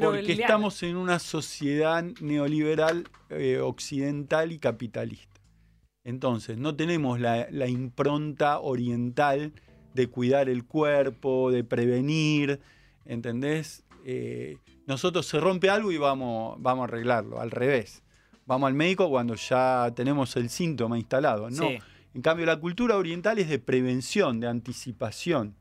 Porque 0.00 0.32
estamos 0.32 0.82
en 0.84 0.96
una 0.96 1.18
sociedad 1.18 2.04
neoliberal, 2.20 3.08
eh, 3.30 3.58
occidental 3.58 4.52
y 4.52 4.58
capitalista. 4.58 5.40
Entonces, 6.04 6.58
no 6.58 6.74
tenemos 6.74 7.20
la, 7.20 7.46
la 7.50 7.68
impronta 7.68 8.58
oriental 8.60 9.52
de 9.94 10.06
cuidar 10.08 10.48
el 10.48 10.64
cuerpo, 10.64 11.50
de 11.50 11.64
prevenir, 11.64 12.60
¿entendés? 13.04 13.84
Eh, 14.04 14.56
nosotros 14.86 15.26
se 15.26 15.38
rompe 15.40 15.70
algo 15.70 15.92
y 15.92 15.96
vamos, 15.96 16.56
vamos 16.60 16.82
a 16.82 16.84
arreglarlo, 16.84 17.40
al 17.40 17.50
revés. 17.50 18.02
Vamos 18.46 18.68
al 18.68 18.74
médico 18.74 19.08
cuando 19.08 19.34
ya 19.34 19.92
tenemos 19.94 20.34
el 20.36 20.48
síntoma 20.50 20.98
instalado. 20.98 21.48
No, 21.50 21.68
Sí. 21.68 21.78
en 22.14 22.22
cambio, 22.22 22.44
la 22.46 22.58
cultura 22.58 22.96
oriental 22.96 23.38
es 23.38 23.48
de 23.48 23.58
prevención, 23.58 24.40
de 24.40 24.48
anticipación. 24.48 25.54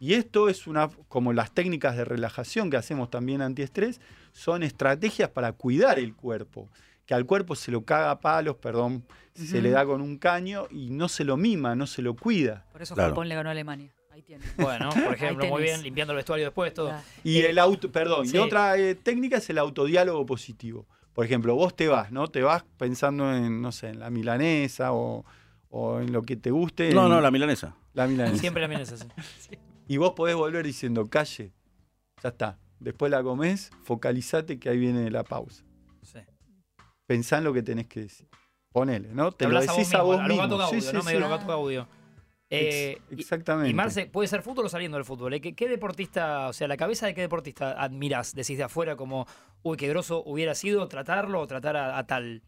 Y 0.00 0.14
esto 0.14 0.48
es 0.48 0.66
una, 0.66 0.88
como 1.08 1.32
las 1.32 1.52
técnicas 1.52 1.96
de 1.96 2.04
relajación 2.04 2.70
que 2.70 2.76
hacemos 2.76 3.10
también 3.10 3.42
antiestrés, 3.42 4.00
son 4.32 4.62
estrategias 4.62 5.28
para 5.30 5.52
cuidar 5.52 5.98
el 5.98 6.14
cuerpo. 6.14 6.68
Que 7.08 7.14
al 7.14 7.24
cuerpo 7.24 7.54
se 7.56 7.70
lo 7.70 7.86
caga 7.86 8.10
a 8.10 8.20
palos, 8.20 8.56
perdón, 8.56 9.02
se 9.34 9.62
le 9.62 9.70
da 9.70 9.86
con 9.86 10.02
un 10.02 10.18
caño 10.18 10.66
y 10.70 10.90
no 10.90 11.08
se 11.08 11.24
lo 11.24 11.38
mima, 11.38 11.74
no 11.74 11.86
se 11.86 12.02
lo 12.02 12.14
cuida. 12.14 12.66
Por 12.70 12.82
eso 12.82 12.94
Claro. 12.94 13.12
Japón 13.12 13.30
le 13.30 13.34
ganó 13.34 13.48
a 13.48 13.52
Alemania. 13.52 13.94
Ahí 14.10 14.20
tiene. 14.20 14.44
Bueno, 14.58 14.90
por 15.06 15.14
ejemplo, 15.14 15.46
muy 15.46 15.62
bien, 15.62 15.82
limpiando 15.82 16.12
el 16.12 16.18
vestuario 16.18 16.44
después, 16.44 16.74
todo. 16.74 16.88
Claro. 16.88 17.02
Y 17.24 17.38
Eh, 17.38 17.48
el 17.48 17.58
auto, 17.58 17.90
perdón, 17.90 18.26
sí. 18.28 18.36
y 18.36 18.38
otra 18.38 18.76
eh, 18.76 18.94
técnica 18.94 19.38
es 19.38 19.48
el 19.48 19.56
autodiálogo 19.56 20.26
positivo. 20.26 20.86
Por 21.14 21.24
ejemplo, 21.24 21.54
vos 21.54 21.74
te 21.74 21.88
vas, 21.88 22.12
¿no? 22.12 22.28
Te 22.28 22.42
vas 22.42 22.62
pensando 22.76 23.34
en, 23.34 23.62
no 23.62 23.72
sé, 23.72 23.88
en 23.88 24.00
la 24.00 24.10
milanesa 24.10 24.92
o, 24.92 25.24
o 25.70 26.00
en 26.00 26.12
lo 26.12 26.20
que 26.22 26.36
te 26.36 26.50
guste. 26.50 26.92
No, 26.92 27.04
en 27.06 27.12
no, 27.12 27.20
la 27.22 27.30
milanesa. 27.30 27.74
la 27.94 28.06
milanesa. 28.06 28.36
Siempre 28.36 28.60
la 28.60 28.68
milanesa, 28.68 28.96
sí. 29.38 29.56
Y 29.88 29.96
vos 29.96 30.12
podés 30.14 30.36
volver 30.36 30.66
diciendo, 30.66 31.06
calle, 31.06 31.54
ya 32.22 32.28
está. 32.28 32.58
Después 32.80 33.10
la 33.10 33.22
comés, 33.22 33.70
focalizate 33.82 34.58
que 34.58 34.68
ahí 34.68 34.78
viene 34.78 35.10
la 35.10 35.24
pausa. 35.24 35.64
Sí. 36.02 36.18
Pensá 37.08 37.38
en 37.38 37.44
lo 37.44 37.52
que 37.52 37.62
tenés 37.64 37.86
que 37.88 38.00
decir. 38.00 38.28
Ponele, 38.70 39.08
¿no? 39.14 39.32
Te, 39.32 39.38
Te 39.46 39.50
lo 39.50 39.58
hablas 39.58 39.74
decís 39.76 39.92
a 39.94 40.02
vos 40.02 40.20
mismo, 40.22 40.46
mismo. 40.46 40.62
a 40.62 40.68
Sí, 40.68 40.76
Gaudio, 40.76 40.80
sí, 40.82 40.92
¿no? 40.94 41.02
sí. 41.02 41.06
Medio. 41.06 41.88
Eh, 42.50 42.92
Ex- 42.92 43.02
y- 43.10 43.20
exactamente. 43.20 43.70
Y 43.70 43.74
Marce, 43.74 44.06
puede 44.06 44.28
ser 44.28 44.42
fútbol 44.42 44.66
o 44.66 44.68
saliendo 44.68 44.96
del 44.98 45.04
fútbol. 45.04 45.32
¿eh? 45.34 45.40
¿Qué, 45.40 45.54
qué 45.54 45.68
deportista, 45.68 46.48
o 46.48 46.52
sea, 46.52 46.68
la 46.68 46.76
cabeza 46.76 47.06
de 47.06 47.14
qué 47.14 47.22
deportista 47.22 47.72
admirás? 47.82 48.34
Decís 48.34 48.58
de 48.58 48.64
afuera 48.64 48.94
como, 48.94 49.26
uy, 49.62 49.76
qué 49.78 49.88
groso 49.88 50.22
hubiera 50.24 50.54
sido 50.54 50.86
tratarlo 50.86 51.40
o 51.40 51.46
tratar 51.46 51.76
a, 51.76 51.98
a 51.98 52.06
tal 52.06 52.42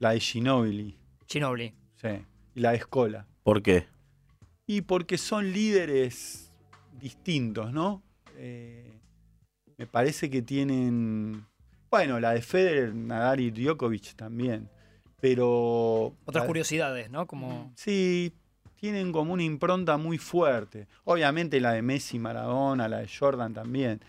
La 0.00 0.10
de 0.10 0.20
Ginobili, 0.20 0.98
Ginobili. 1.28 1.72
sí. 1.96 2.08
Y 2.56 2.60
la 2.60 2.70
de 2.72 2.76
Escola. 2.76 3.26
¿Por 3.42 3.62
qué? 3.62 3.86
Y 4.66 4.82
porque 4.82 5.18
son 5.18 5.52
líderes 5.52 6.50
distintos, 7.00 7.72
¿no? 7.72 8.02
Eh, 8.36 8.98
me 9.76 9.86
parece 9.86 10.30
que 10.30 10.42
tienen. 10.42 11.44
Bueno, 11.94 12.18
la 12.18 12.32
de 12.32 12.42
Federer, 12.42 12.92
Nadal 12.92 13.38
y 13.38 13.52
Djokovic 13.52 14.16
también. 14.16 14.68
Pero. 15.20 16.12
Otras 16.24 16.42
la- 16.42 16.46
curiosidades, 16.48 17.08
¿no? 17.08 17.28
Como. 17.28 17.70
Sí, 17.76 18.32
tienen 18.80 19.12
como 19.12 19.32
una 19.32 19.44
impronta 19.44 19.96
muy 19.96 20.18
fuerte. 20.18 20.88
Obviamente 21.04 21.60
la 21.60 21.70
de 21.72 21.82
Messi, 21.82 22.18
Maradona, 22.18 22.88
la 22.88 22.98
de 22.98 23.08
Jordan 23.08 23.54
también. 23.54 24.00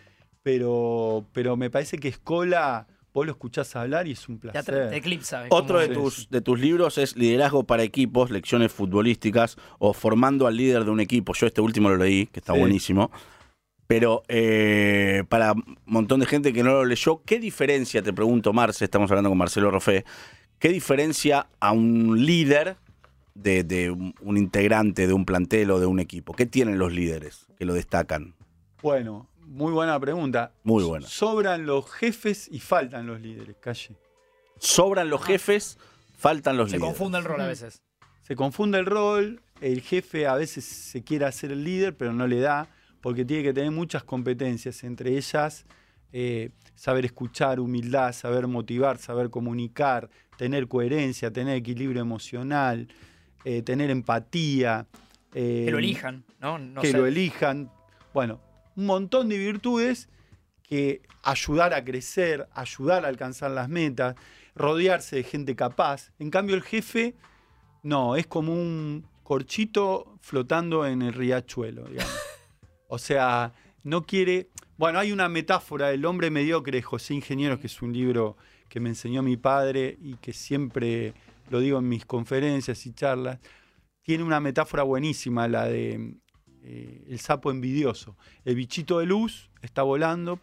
Pero, 0.41 1.25
pero 1.31 1.57
me 1.57 1.69
parece 1.69 1.99
que 1.99 2.07
Escola, 2.07 2.87
vos 3.13 3.23
lo 3.27 3.33
escuchás 3.33 3.75
hablar 3.75 4.07
y 4.07 4.13
es 4.13 4.27
un 4.27 4.39
placer. 4.39 4.89
te 4.89 4.97
eclipsa. 4.97 5.43
Otro 5.49 5.77
de 5.79 5.89
tus, 5.89 6.27
de 6.31 6.41
tus 6.41 6.59
libros 6.59 6.97
es 6.97 7.15
Liderazgo 7.15 7.65
para 7.65 7.83
equipos, 7.83 8.31
lecciones 8.31 8.71
futbolísticas 8.71 9.57
o 9.77 9.93
formando 9.93 10.47
al 10.47 10.57
líder 10.57 10.85
de 10.85 10.89
un 10.89 11.01
equipo. 11.01 11.33
Yo 11.35 11.45
este 11.45 11.61
último 11.61 11.89
lo 11.89 11.97
leí, 11.97 12.25
que 12.25 12.39
está 12.39 12.53
Sí. 12.53 12.59
buenísimo. 12.59 13.11
Pero 13.87 14.23
eh, 14.27 15.23
para 15.29 15.53
un 15.53 15.77
montón 15.85 16.19
de 16.19 16.25
gente 16.25 16.53
que 16.53 16.63
no 16.63 16.71
lo 16.71 16.85
leyó, 16.85 17.21
¿qué 17.25 17.39
diferencia, 17.39 18.01
te 18.01 18.13
pregunto, 18.13 18.51
Marce, 18.51 18.85
estamos 18.85 19.11
hablando 19.11 19.29
con 19.29 19.37
Marcelo 19.37 19.69
Rofé, 19.69 20.05
qué 20.59 20.69
diferencia 20.69 21.47
a 21.59 21.71
un 21.71 22.25
líder 22.25 22.77
de, 23.35 23.63
de 23.63 23.91
un, 23.91 24.37
integrante 24.37 25.05
de 25.05 25.13
un 25.13 25.25
plantel 25.25 25.69
o 25.71 25.79
de 25.79 25.85
un 25.85 25.99
equipo? 25.99 26.33
¿Qué 26.33 26.45
tienen 26.45 26.79
los 26.79 26.93
líderes 26.93 27.45
que 27.59 27.65
lo 27.65 27.73
destacan? 27.73 28.33
Bueno, 28.81 29.29
muy 29.45 29.71
buena 29.71 29.99
pregunta. 29.99 30.51
Muy 30.63 30.83
buena. 30.83 31.07
Sobran 31.07 31.65
los 31.65 31.89
jefes 31.91 32.47
y 32.51 32.59
faltan 32.59 33.05
los 33.05 33.21
líderes, 33.21 33.55
calle. 33.59 33.95
Sobran 34.57 35.09
los 35.09 35.23
jefes, 35.23 35.77
faltan 36.17 36.57
los 36.57 36.71
Se 36.71 36.77
líderes. 36.77 36.93
confunde 36.95 37.19
el 37.19 37.23
rol 37.25 37.41
a 37.41 37.47
veces. 37.47 37.83
Se 38.23 38.35
confunde 38.35 38.79
el 38.79 38.87
rol, 38.87 39.41
el 39.61 39.81
jefe 39.81 40.25
a 40.25 40.33
veces 40.33 40.65
se 40.65 41.03
quiere 41.03 41.25
hacer 41.25 41.51
el 41.51 41.63
líder, 41.63 41.95
pero 41.95 42.11
no 42.13 42.25
le 42.25 42.39
da, 42.39 42.67
porque 43.05 43.23
tiene 43.23 43.43
que 43.43 43.53
tener 43.53 43.69
muchas 43.69 44.03
competencias, 44.03 44.83
entre 44.83 45.15
ellas 45.15 45.67
eh, 46.11 46.49
saber 46.73 47.05
escuchar, 47.05 47.59
humildad, 47.59 48.13
saber 48.13 48.47
motivar, 48.47 48.97
saber 48.97 49.29
comunicar, 49.29 50.09
tener 50.39 50.67
coherencia, 50.67 51.31
tener 51.31 51.55
equilibrio 51.55 52.01
emocional, 52.01 52.87
eh, 53.43 53.61
tener 53.61 53.91
empatía. 53.91 54.87
eh, 55.35 55.65
Que 55.65 55.71
lo 55.71 55.77
elijan, 55.77 56.23
¿no? 56.41 56.57
No 56.57 56.81
que 56.81 56.93
sé. 56.93 56.97
lo 56.97 57.05
elijan. 57.05 57.69
Bueno, 58.11 58.41
un 58.75 58.87
montón 58.87 59.29
de 59.29 59.37
virtudes 59.37 60.09
que 60.63 61.03
ayudar 61.21 61.75
a 61.75 61.83
crecer, 61.85 62.47
ayudar 62.55 63.05
a 63.05 63.09
alcanzar 63.09 63.51
las 63.51 63.69
metas, 63.69 64.15
rodearse 64.55 65.17
de 65.17 65.23
gente 65.23 65.55
capaz. 65.55 66.11
En 66.17 66.31
cambio, 66.31 66.55
el 66.55 66.63
jefe, 66.63 67.13
no, 67.83 68.15
es 68.15 68.25
como 68.25 68.51
un 68.51 69.05
corchito 69.21 70.17
flotando 70.21 70.87
en 70.87 71.03
el 71.03 71.13
riachuelo, 71.13 71.83
digamos. 71.83 72.11
O 72.87 72.97
sea, 72.97 73.53
no 73.83 74.05
quiere. 74.05 74.49
Bueno, 74.77 74.99
hay 74.99 75.11
una 75.11 75.29
metáfora 75.29 75.87
del 75.87 76.05
hombre 76.05 76.29
mediocre 76.29 76.81
José 76.81 77.13
Ingenieros, 77.13 77.59
que 77.59 77.67
es 77.67 77.81
un 77.81 77.93
libro 77.93 78.37
que 78.69 78.79
me 78.79 78.89
enseñó 78.89 79.21
mi 79.23 79.37
padre 79.37 79.97
y 80.01 80.15
que 80.15 80.33
siempre 80.33 81.13
lo 81.49 81.59
digo 81.59 81.79
en 81.79 81.87
mis 81.87 82.05
conferencias 82.05 82.85
y 82.85 82.93
charlas. 82.93 83.39
Tiene 84.01 84.23
una 84.23 84.39
metáfora 84.39 84.83
buenísima, 84.83 85.47
la 85.47 85.65
de 85.65 86.15
eh, 86.63 87.05
el 87.07 87.19
sapo 87.19 87.51
envidioso. 87.51 88.17
El 88.43 88.55
bichito 88.55 88.99
de 88.99 89.05
luz 89.05 89.49
está 89.61 89.83
volando 89.83 90.39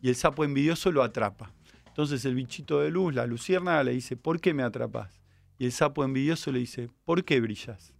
y 0.00 0.08
el 0.08 0.16
sapo 0.16 0.44
envidioso 0.44 0.90
lo 0.90 1.02
atrapa. 1.02 1.52
Entonces 1.86 2.24
el 2.24 2.34
bichito 2.34 2.80
de 2.80 2.90
luz, 2.90 3.14
la 3.14 3.26
luciérnaga, 3.26 3.84
le 3.84 3.92
dice, 3.92 4.16
¿por 4.16 4.40
qué 4.40 4.54
me 4.54 4.62
atrapas? 4.62 5.20
Y 5.58 5.66
el 5.66 5.72
sapo 5.72 6.02
envidioso 6.02 6.50
le 6.50 6.60
dice, 6.60 6.88
¿por 7.04 7.24
qué 7.24 7.40
brillas? 7.40 7.92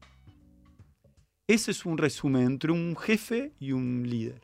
Ese 1.47 1.71
es 1.73 1.85
un 1.85 1.99
resumen 1.99 2.43
entre 2.45 2.73
un 2.73 2.97
jefe 2.97 3.53
y 3.59 3.73
un 3.73 4.05
líder. 4.09 4.41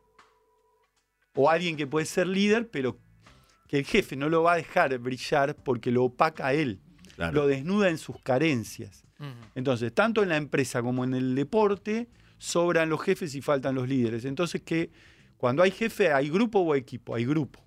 O 1.34 1.48
alguien 1.48 1.76
que 1.76 1.86
puede 1.86 2.06
ser 2.06 2.26
líder, 2.26 2.68
pero 2.70 2.98
que 3.68 3.78
el 3.78 3.84
jefe 3.84 4.16
no 4.16 4.28
lo 4.28 4.42
va 4.42 4.54
a 4.54 4.56
dejar 4.56 4.98
brillar 4.98 5.54
porque 5.56 5.90
lo 5.90 6.04
opaca 6.04 6.48
a 6.48 6.52
él, 6.54 6.80
Claro. 7.14 7.32
lo 7.32 7.46
desnuda 7.46 7.88
en 7.90 7.98
sus 7.98 8.20
carencias. 8.22 9.04
Entonces, 9.56 9.92
tanto 9.92 10.22
en 10.22 10.28
la 10.28 10.36
empresa 10.36 10.80
como 10.82 11.02
en 11.02 11.12
el 11.14 11.34
deporte, 11.34 12.08
sobran 12.38 12.88
los 12.88 13.00
jefes 13.02 13.34
y 13.34 13.42
faltan 13.42 13.74
los 13.74 13.88
líderes. 13.88 14.24
Entonces, 14.24 14.62
que 14.62 14.90
cuando 15.36 15.62
hay 15.64 15.72
jefe, 15.72 16.12
hay 16.12 16.30
grupo 16.30 16.60
o 16.60 16.74
equipo, 16.76 17.16
hay 17.16 17.24
grupo. 17.24 17.60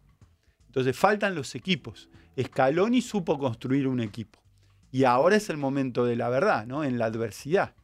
Entonces, 0.67 0.97
faltan 0.97 1.35
los 1.35 1.53
equipos. 1.55 2.09
Scaloni 2.41 3.01
supo 3.01 3.37
construir 3.37 3.87
un 3.87 3.99
equipo. 3.99 4.39
Y 4.91 5.03
ahora 5.03 5.35
es 5.35 5.49
el 5.49 5.57
momento 5.57 6.05
de 6.05 6.15
la 6.15 6.29
verdad, 6.29 6.65
¿no? 6.65 6.85
En 6.85 6.97
la 6.97 7.05
adversidad. 7.05 7.75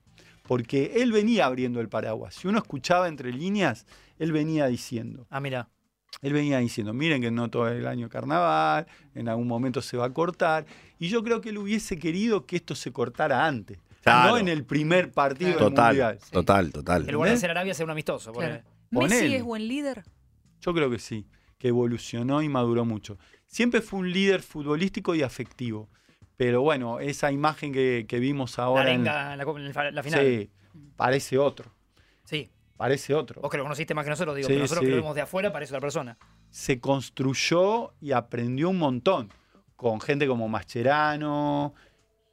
Porque 0.47 0.93
él 0.95 1.11
venía 1.11 1.45
abriendo 1.45 1.79
el 1.81 1.89
paraguas. 1.89 2.35
Si 2.35 2.47
uno 2.47 2.57
escuchaba 2.59 3.07
entre 3.07 3.31
líneas, 3.33 3.85
él 4.17 4.31
venía 4.31 4.67
diciendo, 4.67 5.27
Ah, 5.29 5.39
mira. 5.39 5.69
él 6.21 6.33
venía 6.33 6.57
diciendo, 6.59 6.93
miren 6.93 7.21
que 7.21 7.29
no 7.31 7.49
todo 7.49 7.67
el 7.67 7.85
año 7.85 8.09
carnaval, 8.09 8.87
en 9.13 9.27
algún 9.29 9.47
momento 9.47 9.81
se 9.81 9.97
va 9.97 10.05
a 10.05 10.13
cortar. 10.13 10.65
Y 10.99 11.09
yo 11.09 11.23
creo 11.23 11.41
que 11.41 11.49
él 11.49 11.57
hubiese 11.57 11.99
querido 11.99 12.45
que 12.45 12.55
esto 12.55 12.73
se 12.75 12.91
cortara 12.91 13.45
antes. 13.45 13.77
Claro. 14.01 14.31
No 14.31 14.37
en 14.37 14.47
el 14.47 14.63
primer 14.63 15.11
partido 15.11 15.49
del 15.49 15.59
Total, 15.59 15.87
Mundial. 15.87 16.19
total, 16.31 16.71
total. 16.71 17.05
En 17.07 17.13
lugar 17.13 17.29
de 17.31 17.37
ser 17.37 17.51
Arabia, 17.51 17.73
sea 17.73 17.83
un 17.83 17.91
amistoso. 17.91 18.31
Claro. 18.31 18.63
¿Messi 18.89 19.35
es 19.35 19.43
buen 19.43 19.67
líder? 19.67 20.05
Yo 20.61 20.73
creo 20.73 20.89
que 20.89 20.97
sí, 20.97 21.27
que 21.57 21.67
evolucionó 21.67 22.41
y 22.41 22.47
maduró 22.47 22.85
mucho. 22.85 23.17
Siempre 23.45 23.81
fue 23.81 23.99
un 23.99 24.11
líder 24.11 24.41
futbolístico 24.41 25.13
y 25.13 25.23
afectivo. 25.23 25.89
Pero 26.37 26.61
bueno, 26.61 26.99
esa 26.99 27.31
imagen 27.31 27.73
que, 27.73 28.05
que 28.07 28.19
vimos 28.19 28.57
La 28.57 28.63
ahora 28.65 28.81
en, 28.83 29.07
arenga 29.07 29.33
en 29.33 29.73
la, 29.73 29.91
la 29.91 30.03
final. 30.03 30.21
sí, 30.25 30.49
parece 30.95 31.37
otro. 31.37 31.71
Sí. 32.23 32.49
Parece 32.77 33.15
otro. 33.15 33.41
Vos 33.41 33.49
que 33.49 33.57
lo 33.57 33.63
conociste 33.63 33.95
más 33.95 34.03
que 34.03 34.11
nosotros, 34.11 34.35
digo, 34.35 34.47
Sí, 34.47 34.53
pero 34.53 34.61
nosotros 34.63 34.81
sí. 34.83 34.85
que 34.85 34.95
lo 34.95 35.01
vemos 35.01 35.15
de 35.15 35.21
afuera 35.21 35.51
parece 35.51 35.71
otra 35.73 35.81
persona. 35.81 36.15
Se 36.51 36.79
construyó 36.79 37.93
y 37.99 38.11
aprendió 38.11 38.69
un 38.69 38.77
montón. 38.77 39.29
Con 39.75 39.99
gente 39.99 40.27
como 40.27 40.47
Mascherano, 40.47 41.73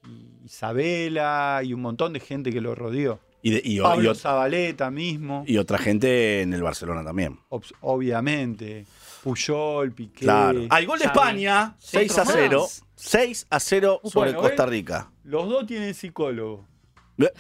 y 0.06 0.44
Isabela 0.44 1.62
y 1.64 1.72
un 1.72 1.80
montón 1.80 2.12
de 2.12 2.20
gente 2.20 2.50
que 2.52 2.60
lo 2.60 2.74
rodeó. 2.74 3.20
Y, 3.42 3.50
de- 3.52 3.62
y- 3.64 3.78
y 3.78 3.80
Pablo 3.82 4.12
ot- 4.12 4.16
Zabaleta 4.16 4.90
mismo, 4.90 5.44
y 5.46 5.56
otra 5.58 5.78
gente 5.78 6.42
en 6.42 6.52
el 6.52 6.62
Barcelona 6.62 7.02
también. 7.04 7.38
obviamente. 7.80 8.86
Puyol, 9.22 9.92
Piqué. 9.92 10.20
Claro. 10.26 10.66
Al 10.68 10.86
gol 10.86 10.98
de 10.98 11.06
Xavi. 11.06 11.18
España, 11.18 11.74
Sí, 11.78 11.96
6 11.98 12.18
a 12.18 12.22
otro 12.22 12.34
0. 12.36 12.60
más. 12.60 12.84
6 12.96 13.46
a 13.50 13.61
0 13.61 14.00
sobre 14.04 14.33
Bueno, 14.33 14.40
Costa 14.48 14.64
¿eh? 14.64 14.66
Rica. 14.66 15.11
Los 15.24 15.48
dos 15.48 15.66
tienen 15.66 15.94
psicólogo. 15.94 16.66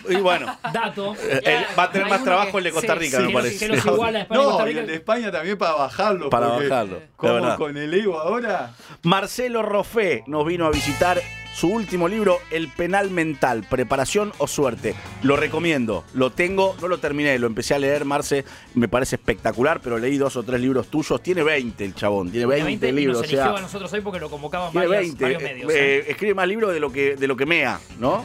Y 0.08 0.14
bueno, 0.16 0.46
Dato. 0.72 1.16
eh, 1.16 1.40
él 1.44 1.64
va 1.76 1.84
a 1.84 1.90
tener 1.90 2.08
más 2.08 2.22
trabajo 2.22 2.52
que- 2.52 2.58
el 2.58 2.64
de 2.64 2.70
Costa 2.70 2.94
Rica, 2.94 3.16
sí, 3.18 3.22
me 3.24 3.28
que 3.28 3.32
los- 3.32 3.42
parece. 3.42 3.66
que 3.68 3.72
los 3.76 3.86
iguala 3.86 4.18
a 4.20 4.22
España 4.22 4.40
y 4.40 4.44
No, 4.44 4.50
Costa 4.50 4.70
y 4.70 4.78
el 4.78 4.86
de 4.86 4.94
España 4.94 5.32
también 5.32 5.58
para 5.58 5.72
bajarlo. 5.72 6.30
Para 6.30 6.46
bajarlo, 6.48 7.02
Como 7.16 7.56
con 7.56 7.76
el 7.76 7.92
ego 7.94 8.18
ahora. 8.20 8.72
Marcelo 9.02 9.62
Rofé 9.62 10.22
nos 10.28 10.46
vino 10.46 10.66
a 10.66 10.70
visitar 10.70 11.20
su 11.54 11.68
último 11.68 12.08
libro, 12.08 12.38
El 12.50 12.68
penal 12.68 13.10
mental, 13.10 13.64
preparación 13.70 14.32
o 14.38 14.48
suerte. 14.48 14.94
Lo 15.22 15.36
recomiendo, 15.36 16.04
lo 16.12 16.30
tengo, 16.32 16.74
no 16.80 16.88
lo 16.88 16.98
terminé, 16.98 17.38
lo 17.38 17.46
empecé 17.46 17.74
a 17.74 17.78
leer, 17.78 18.04
Marce, 18.04 18.44
me 18.74 18.88
parece 18.88 19.16
espectacular, 19.16 19.80
pero 19.80 19.98
leí 19.98 20.18
dos 20.18 20.36
o 20.36 20.42
tres 20.42 20.60
libros 20.60 20.88
tuyos. 20.88 21.22
Tiene 21.22 21.44
20 21.44 21.84
el 21.84 21.94
chabón, 21.94 22.30
tiene 22.30 22.46
20, 22.46 22.64
20 22.66 22.88
y 22.88 22.92
libros. 22.92 23.18
nos 23.18 23.26
o 23.26 23.30
sea, 23.30 23.38
eligió 23.44 23.56
a 23.56 23.60
nosotros 23.62 23.92
hoy 23.92 24.00
porque 24.00 24.18
lo 24.18 24.28
convocaban 24.28 24.72
Tiene 24.72 24.86
varias- 24.88 25.16
20. 25.16 25.22
varios 25.24 25.42
eh, 25.42 25.44
medios. 25.44 25.72
eh, 25.72 25.96
¿eh? 25.98 26.04
escribe 26.08 26.34
más 26.34 26.48
libros 26.48 26.72
de 26.74 26.80
lo 26.80 26.90
que 26.90 27.14
de 27.14 27.26
lo 27.28 27.36
que 27.36 27.46
mea, 27.46 27.78
¿no? 28.00 28.24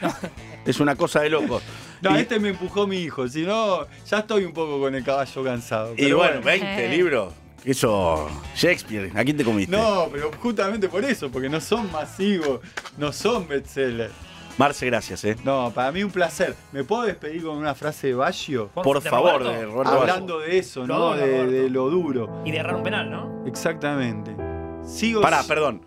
es 0.66 0.80
una 0.80 0.96
cosa 0.96 1.20
de 1.20 1.28
locos. 1.28 1.62
No, 2.00 2.16
y, 2.16 2.22
este 2.22 2.40
me 2.40 2.48
empujó 2.48 2.86
mi 2.86 2.98
hijo. 3.00 3.28
Si 3.28 3.42
no, 3.42 3.86
ya 4.08 4.20
estoy 4.20 4.44
un 4.44 4.52
poco 4.52 4.80
con 4.80 4.94
el 4.94 5.04
caballo 5.04 5.44
cansado. 5.44 5.92
y 5.92 5.96
pero 6.04 6.16
bueno, 6.16 6.40
20 6.40 6.88
libros. 6.96 7.34
Eso, 7.64 8.28
Shakespeare, 8.56 9.12
¿a 9.14 9.22
quién 9.24 9.36
te 9.36 9.44
comiste? 9.44 9.76
No, 9.76 10.08
pero 10.12 10.30
justamente 10.40 10.88
por 10.88 11.04
eso, 11.04 11.30
porque 11.30 11.48
no 11.48 11.60
son 11.60 11.90
masivos, 11.92 12.60
no 12.98 13.12
son 13.12 13.46
bestsellers. 13.46 14.12
Marce, 14.58 14.84
gracias, 14.86 15.24
¿eh? 15.24 15.36
No, 15.44 15.72
para 15.74 15.90
mí 15.92 16.02
un 16.04 16.10
placer. 16.10 16.54
¿Me 16.72 16.84
puedo 16.84 17.02
despedir 17.04 17.42
con 17.42 17.56
una 17.56 17.74
frase 17.74 18.08
de 18.08 18.14
Baggio? 18.14 18.68
Por 18.68 19.02
de 19.02 19.08
favor, 19.08 19.40
Roberto. 19.40 19.58
de 19.58 19.66
Roberto 19.66 19.92
Hablando 19.92 20.38
de 20.40 20.58
eso, 20.58 20.86
¿no? 20.86 21.14
de 21.14 21.70
lo 21.70 21.88
duro. 21.88 22.42
Y 22.44 22.50
de 22.50 22.58
errar 22.58 22.76
un 22.76 22.82
penal, 22.82 23.10
¿no? 23.10 23.44
Exactamente. 23.46 24.36
Sigo. 24.84 25.22
Pará, 25.22 25.42
perdón. 25.44 25.86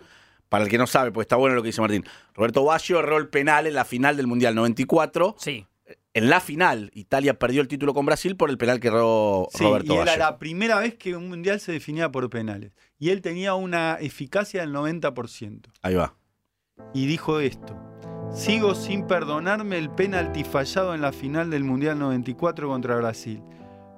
Para 0.49 0.63
el 0.63 0.69
que 0.69 0.77
no 0.77 0.87
sabe, 0.87 1.11
pues 1.11 1.25
está 1.25 1.35
bueno 1.35 1.55
lo 1.55 1.61
que 1.61 1.67
dice 1.67 1.81
Martín. 1.81 2.05
Roberto 2.33 2.63
Baggio 2.63 2.99
erró 2.99 3.17
el 3.17 3.27
penal 3.27 3.67
en 3.67 3.73
la 3.73 3.85
final 3.85 4.17
del 4.17 4.25
Mundial 4.27 4.55
94. 4.55 5.35
Sí. 5.37 5.67
En 6.15 6.29
la 6.29 6.39
final, 6.39 6.91
Italia 6.93 7.37
perdió 7.37 7.61
el 7.61 7.67
título 7.67 7.93
con 7.93 8.05
Brasil 8.05 8.37
por 8.37 8.49
el 8.49 8.57
penal 8.57 8.79
que 8.79 8.87
erró 8.87 9.47
Sí, 9.51 9.63
Roberto 9.65 9.93
y 9.93 9.97
era 9.97 10.15
la 10.15 10.37
primera 10.39 10.79
vez 10.79 10.95
que 10.95 11.13
un 11.13 11.27
mundial 11.27 11.59
se 11.59 11.73
definía 11.73 12.09
por 12.09 12.29
penales. 12.29 12.71
Y 12.97 13.09
él 13.09 13.21
tenía 13.21 13.53
una 13.55 13.97
eficacia 13.99 14.61
del 14.61 14.73
90%. 14.73 15.69
Ahí 15.81 15.95
va. 15.95 16.15
Y 16.93 17.05
dijo 17.05 17.41
esto. 17.41 17.75
Sigo 18.33 18.75
sin 18.75 19.07
perdonarme 19.07 19.77
el 19.77 19.89
penalti 19.89 20.45
fallado 20.45 20.95
en 20.95 21.01
la 21.01 21.11
final 21.11 21.49
del 21.49 21.65
Mundial 21.65 21.99
94 21.99 22.69
contra 22.69 22.95
Brasil. 22.95 23.41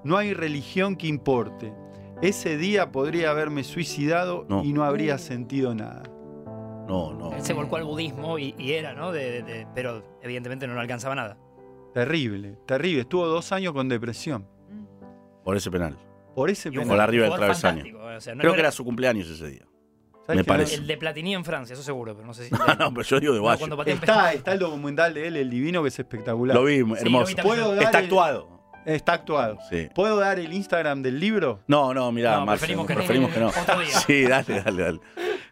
No 0.03 0.17
hay 0.17 0.33
religión 0.33 0.95
que 0.95 1.05
importe. 1.05 1.71
Ese 2.23 2.57
día 2.57 2.91
podría 2.91 3.29
haberme 3.29 3.63
suicidado 3.63 4.43
No. 4.49 4.63
y 4.63 4.73
no 4.73 4.83
habría 4.83 5.19
sentido 5.19 5.75
nada. 5.75 6.01
No, 6.87 7.13
no. 7.13 7.31
Él 7.33 7.43
se 7.43 7.53
volcó 7.53 7.75
al 7.75 7.83
budismo 7.83 8.39
y, 8.39 8.55
y 8.57 8.71
era, 8.73 8.93
¿no? 8.93 9.11
De, 9.11 9.31
de- 9.31 9.43
de- 9.43 9.67
pero 9.75 10.03
evidentemente 10.23 10.65
no 10.67 10.73
le 10.73 10.79
alcanzaba 10.81 11.13
nada. 11.13 11.37
Terrible, 11.93 12.57
terrible. 12.65 13.01
Estuvo 13.01 13.25
dos 13.27 13.51
años 13.51 13.73
con 13.73 13.89
depresión. 13.89 14.47
Por 15.43 15.55
ese 15.57 15.71
penal. 15.71 15.97
Por 16.35 16.49
ese 16.49 16.69
penal. 16.71 16.87
Por 16.87 16.99
arriba 16.99 17.25
del 17.25 17.35
travesaño. 17.35 17.77
fantástico, 17.83 18.03
o 18.05 18.21
sea, 18.21 18.35
no- 18.35 18.41
Creo 18.41 18.53
que 18.53 18.59
era 18.59 18.71
su 18.71 18.83
cumpleaños 18.83 19.29
ese 19.29 19.47
día. 19.47 19.65
¿Sabes 20.25 20.37
Me 20.41 20.43
parece. 20.43 20.75
El 20.75 20.87
de 20.87 20.97
Platini 20.97 21.33
en 21.33 21.45
Francia, 21.45 21.73
eso 21.73 21.81
seguro, 21.83 22.13
pero 22.13 22.27
no 22.27 22.33
sé 22.33 22.49
si. 22.49 22.51
No, 22.53 22.75
no, 22.75 22.93
pero 22.93 23.03
yo 23.03 23.19
digo 23.19 23.33
de 23.33 23.39
Bayo. 23.39 23.83
Está, 23.85 24.33
está 24.33 24.51
el 24.53 24.59
documental 24.59 25.13
de 25.13 25.27
él, 25.27 25.37
El 25.37 25.49
Divino, 25.49 25.81
que 25.81 25.87
es 25.87 25.97
espectacular. 25.97 26.55
Lo 26.55 26.65
vi, 26.65 26.79
lo 26.79 26.85
vi 26.87 26.93
hermoso. 26.99 27.33
también. 27.35 27.47
¿Puedo 27.47 27.73
dar 27.75 27.83
Está 27.83 27.99
el- 27.99 28.05
actuado. 28.05 28.57
Está 28.85 29.13
actuado. 29.13 29.57
Sí. 29.69 29.89
¿Puedo 29.95 30.17
dar 30.17 30.39
el 30.39 30.53
Instagram 30.53 31.01
del 31.01 31.19
libro? 31.19 31.61
No, 31.67 31.93
no, 31.93 32.09
mirá, 32.11 32.37
No, 32.39 32.45
Marce, 32.45 32.59
preferimos 32.59 32.87
que 32.87 32.93
no. 32.93 32.97
preferimos 32.99 33.31
que 33.33 33.39
no. 33.39 33.47
Otro 33.47 33.79
día. 33.79 33.89
Sí, 34.07 34.23
dale, 34.23 34.61
dale, 34.63 34.83
dale. 34.83 34.99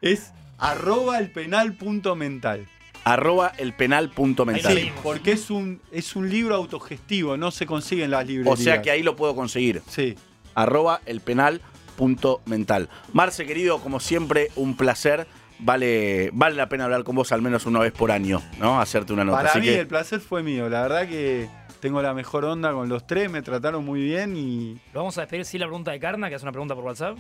Es 0.01 0.33
arroba 0.57 1.19
el 1.19 1.31
penal 1.31 1.73
punto 1.73 2.15
mental. 2.15 2.67
Arroba 3.05 3.53
el 3.57 3.73
penal 3.73 4.09
punto 4.09 4.43
Ahí 4.43 4.47
lo 4.47 4.53
mental. 4.53 4.75
leímos. 4.75 4.99
Porque 5.03 5.31
es 5.31 5.49
un, 5.49 5.79
es 5.91 6.15
un 6.15 6.29
libro 6.29 6.55
autogestivo, 6.55 7.37
no 7.37 7.51
se 7.51 7.65
consigue 7.65 8.03
en 8.03 8.11
las 8.11 8.23
O 8.23 8.27
librerías. 8.27 8.59
sea 8.59 8.81
que 8.81 8.91
ahí 8.91 9.03
lo 9.03 9.15
puedo 9.15 9.35
conseguir. 9.35 9.81
Sí. 9.87 10.15
Arroba 10.55 11.01
el 11.05 11.21
penal 11.21 11.61
punto 11.95 12.41
mental. 12.45 12.89
Marce, 13.13 13.45
querido, 13.45 13.79
como 13.79 13.99
siempre, 13.99 14.49
un 14.55 14.75
placer. 14.75 15.27
Vale, 15.59 16.31
vale 16.33 16.55
la 16.57 16.67
pena 16.67 16.83
hablar 16.83 17.03
con 17.05 17.15
vos 17.15 17.31
al 17.31 17.41
menos 17.41 17.65
una 17.65 17.79
vez 17.79 17.93
por 17.93 18.11
año, 18.11 18.41
¿no? 18.59 18.81
Hacerte 18.81 19.13
una 19.13 19.23
nota. 19.23 19.37
Para 19.37 19.49
Así 19.51 19.59
mí 19.59 19.65
que, 19.67 19.79
el 19.79 19.87
placer 19.87 20.19
fue 20.19 20.43
mío. 20.43 20.67
La 20.67 20.81
verdad 20.81 21.07
que 21.07 21.47
tengo 21.79 22.01
la 22.01 22.13
mejor 22.13 22.43
onda 22.43 22.73
con 22.73 22.89
los 22.89 23.05
tres, 23.07 23.31
me 23.31 23.41
trataron 23.41 23.85
muy 23.85 24.01
bien 24.01 24.35
y 24.35 24.73
Lo 24.93 24.99
vamos 25.01 25.17
a 25.17 25.21
despedir 25.21 25.45
sin 25.45 25.61
la 25.61 25.67
pregunta 25.67 25.91
de 25.91 25.99
Carna, 25.99 26.27
que 26.27 26.35
hace 26.35 26.43
una 26.43 26.51
pregunta 26.51 26.75
por 26.75 26.83
WhatsApp. 26.83 27.17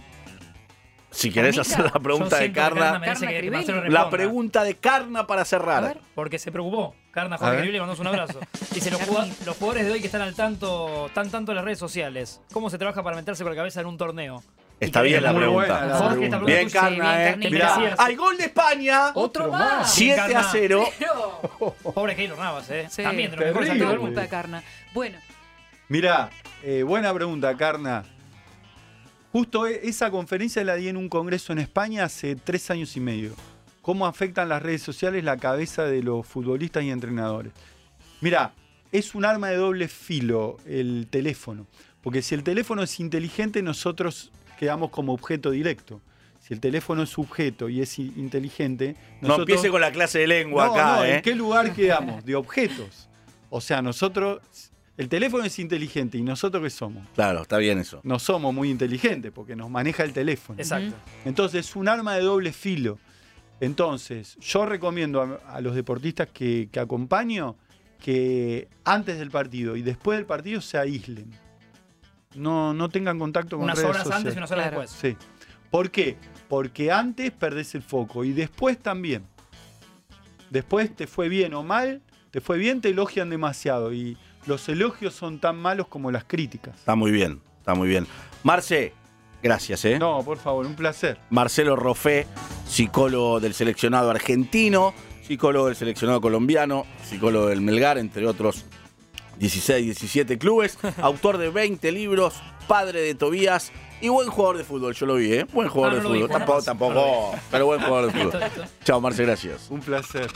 Si 1.15 1.31
querés 1.31 1.57
hacer 1.57 1.85
la 1.85 1.91
pregunta 1.99 2.37
de 2.37 2.51
Carna, 2.51 2.99
merece 2.99 3.25
Carna 3.25 3.63
que 3.63 3.89
la 3.89 4.09
pregunta 4.09 4.63
de 4.63 4.75
Carna 4.75 5.25
para 5.25 5.41
A 5.41 5.45
cerrar. 5.45 5.83
ver. 5.83 5.97
Porque 6.13 6.37
se 6.39 6.51
preocupó. 6.51 6.93
Carna 7.11 7.37
Jorge. 7.37 7.53
Crivelli, 7.55 7.71
le 7.73 7.79
mandamos 7.79 7.99
un 8.01 8.07
abrazo. 8.07 8.39
Dice, 8.73 8.91
los, 8.91 9.01
jugad- 9.01 9.27
los 9.45 9.55
jugadores 9.57 9.85
de 9.85 9.91
hoy 9.93 9.99
que 10.01 10.07
están 10.07 10.21
al 10.21 10.35
tanto, 10.35 11.05
están 11.07 11.29
tanto 11.31 11.51
en 11.53 11.55
las 11.55 11.63
redes 11.65 11.79
sociales, 11.79 12.41
¿cómo 12.51 12.69
se 12.69 12.77
trabaja 12.77 13.01
para 13.03 13.15
meterse 13.15 13.43
con 13.43 13.51
la 13.53 13.55
cabeza 13.57 13.79
en 13.79 13.87
un 13.87 13.97
torneo? 13.97 14.43
Está 14.77 15.01
bien 15.01 15.23
la 15.23 15.33
pregunta. 15.33 15.53
buena 15.79 15.85
la 15.85 15.97
Jorge, 15.97 16.17
pregunta. 16.27 16.45
Bien, 16.45 16.69
Carna, 16.69 17.29
¿eh? 17.29 17.37
Mirá, 17.37 17.49
Gracias. 17.77 17.99
hay 17.99 18.15
gol 18.15 18.35
de 18.37 18.43
España. 18.43 19.11
Otro 19.13 19.49
más. 19.49 19.93
7 19.93 20.19
a 20.19 20.27
Carna. 20.27 20.49
0. 20.51 20.85
Pobre 21.93 22.15
Keylor 22.17 22.37
Navas, 22.37 22.69
¿eh? 22.69 22.87
Sí, 22.89 23.01
También 23.03 23.31
de 23.31 23.97
mundo. 23.97 24.19
de 24.19 24.27
Carna. 24.27 24.61
Bueno, 24.93 25.17
Mirá, 25.87 26.29
eh, 26.63 26.83
buena 26.83 27.13
pregunta, 27.13 27.55
Carna. 27.55 28.03
Justo 29.35 29.67
e- 29.67 29.81
esa 29.83 30.11
conferencia 30.11 30.63
la 30.63 30.75
di 30.75 30.87
en 30.87 30.95
un 30.95 31.09
congreso 31.09 31.51
en 31.51 31.59
España 31.59 32.05
hace 32.05 32.37
tres 32.37 32.71
años 32.71 32.95
y 32.95 33.01
medio. 33.01 33.33
¿Cómo 33.81 34.07
afectan 34.07 34.47
las 34.47 34.63
redes 34.63 34.81
sociales 34.81 35.25
la 35.25 35.35
cabeza 35.35 35.83
de 35.83 36.01
los 36.01 36.25
futbolistas 36.25 36.85
y 36.85 36.89
entrenadores? 36.89 37.51
Mirá, 38.21 38.53
es 38.93 39.13
un 39.13 39.25
arma 39.25 39.49
de 39.49 39.57
doble 39.57 39.89
filo 39.89 40.55
el 40.65 41.07
teléfono. 41.09 41.67
Porque 42.01 42.21
si 42.21 42.33
el 42.33 42.43
teléfono 42.43 42.81
es 42.81 42.97
inteligente, 43.01 43.61
nosotros 43.61 44.31
quedamos 44.57 44.89
como 44.89 45.11
objeto 45.11 45.51
directo. 45.51 45.99
Si 46.39 46.53
el 46.53 46.61
teléfono 46.61 47.03
es 47.03 47.09
sujeto 47.09 47.67
y 47.67 47.81
es 47.81 47.99
inteligente, 47.99 48.95
No 49.19 49.35
empiece 49.35 49.69
con 49.69 49.81
la 49.81 49.91
clase 49.91 50.19
de 50.19 50.27
lengua 50.27 50.67
No, 50.67 50.71
acá, 50.71 50.95
no, 50.95 51.03
¿eh? 51.03 51.15
¿en 51.17 51.21
qué 51.21 51.35
lugar 51.35 51.73
quedamos? 51.73 52.23
De 52.23 52.37
objetos. 52.37 53.09
O 53.49 53.59
sea, 53.59 53.81
nosotros, 53.81 54.39
el 54.97 55.09
teléfono 55.09 55.43
es 55.43 55.59
inteligente 55.59 56.17
y 56.17 56.21
nosotros 56.21 56.63
qué 56.63 56.69
somos? 56.69 57.05
Claro, 57.15 57.41
está 57.41 57.57
bien 57.57 57.79
eso. 57.79 57.99
No 58.03 58.17
somos 58.19 58.53
muy 58.53 58.69
inteligentes 58.69 59.31
porque 59.33 59.55
nos 59.55 59.69
maneja 59.69 60.03
el 60.03 60.13
teléfono. 60.13 60.59
Exacto. 60.59 60.95
Entonces, 61.25 61.67
es 61.67 61.75
un 61.75 61.87
arma 61.89 62.15
de 62.15 62.21
doble 62.21 62.53
filo. 62.53 62.97
Entonces, 63.59 64.37
yo 64.39 64.65
recomiendo 64.65 65.21
a, 65.21 65.55
a 65.55 65.61
los 65.61 65.75
deportistas 65.75 66.27
que, 66.33 66.69
que 66.71 66.79
acompaño 66.79 67.55
que 67.99 68.67
antes 68.83 69.17
del 69.17 69.31
partido 69.31 69.75
y 69.75 69.81
después 69.81 70.17
del 70.17 70.25
partido 70.25 70.61
se 70.61 70.77
aíslen. 70.77 71.31
No, 72.35 72.73
no 72.73 72.89
tengan 72.89 73.17
contacto 73.17 73.55
con 73.55 73.63
Unas 73.63 73.77
redes 73.77 73.89
horas 73.89 74.03
sociales. 74.03 74.21
antes 74.25 74.35
y 74.35 74.37
unas 74.37 74.51
horas 74.51 74.65
Claro. 74.67 74.81
después. 74.81 74.99
Sí. 75.17 75.27
¿Por 75.71 75.89
qué? 75.89 76.17
Porque 76.49 76.91
antes 76.91 77.31
perdés 77.31 77.73
el 77.75 77.81
foco 77.81 78.23
y 78.23 78.33
después 78.33 78.77
también. 78.77 79.25
Después 80.49 80.95
te 80.95 81.07
fue 81.07 81.27
bien 81.29 81.53
o 81.53 81.63
mal, 81.63 82.01
te 82.31 82.41
fue 82.41 82.57
bien, 82.57 82.81
te 82.81 82.89
elogian 82.89 83.29
demasiado 83.29 83.93
y 83.93 84.17
los 84.47 84.67
elogios 84.69 85.13
son 85.13 85.39
tan 85.39 85.57
malos 85.57 85.87
como 85.87 86.11
las 86.11 86.23
críticas. 86.25 86.75
Está 86.77 86.95
muy 86.95 87.11
bien, 87.11 87.41
está 87.59 87.73
muy 87.75 87.87
bien. 87.87 88.05
Marce, 88.43 88.93
gracias, 89.41 89.83
¿eh? 89.85 89.97
No, 89.99 90.21
por 90.23 90.37
favor, 90.37 90.65
un 90.65 90.75
placer. 90.75 91.19
Marcelo 91.29 91.75
Rofé, 91.75 92.27
psicólogo 92.67 93.39
del 93.39 93.53
seleccionado 93.53 94.09
argentino, 94.11 94.93
psicólogo 95.25 95.67
del 95.67 95.75
seleccionado 95.75 96.21
colombiano, 96.21 96.85
psicólogo 97.03 97.47
del 97.47 97.61
Melgar, 97.61 97.97
entre 97.97 98.27
otros 98.27 98.65
16, 99.39 99.83
17 99.85 100.37
clubes, 100.37 100.77
autor 101.01 101.37
de 101.37 101.49
20 101.49 101.91
libros, 101.91 102.35
padre 102.67 103.01
de 103.01 103.15
Tobías 103.15 103.71
y 104.01 104.09
buen 104.09 104.29
jugador 104.29 104.57
de 104.57 104.63
fútbol. 104.63 104.93
Yo 104.93 105.05
lo 105.05 105.15
vi, 105.15 105.33
¿eh? 105.33 105.45
Buen 105.53 105.67
jugador 105.69 105.93
Ah, 105.93 105.97
de 105.97 106.03
no 106.03 106.09
fútbol. 106.15 106.29
Tampoco, 106.29 106.61
tampoco, 106.63 107.35
pero 107.49 107.65
buen 107.65 107.81
jugador 107.81 108.11
de 108.13 108.19
fútbol. 108.23 108.41
Chao, 108.83 109.01
Marce, 109.01 109.23
gracias. 109.23 109.67
Un 109.69 109.79
placer. 109.81 110.29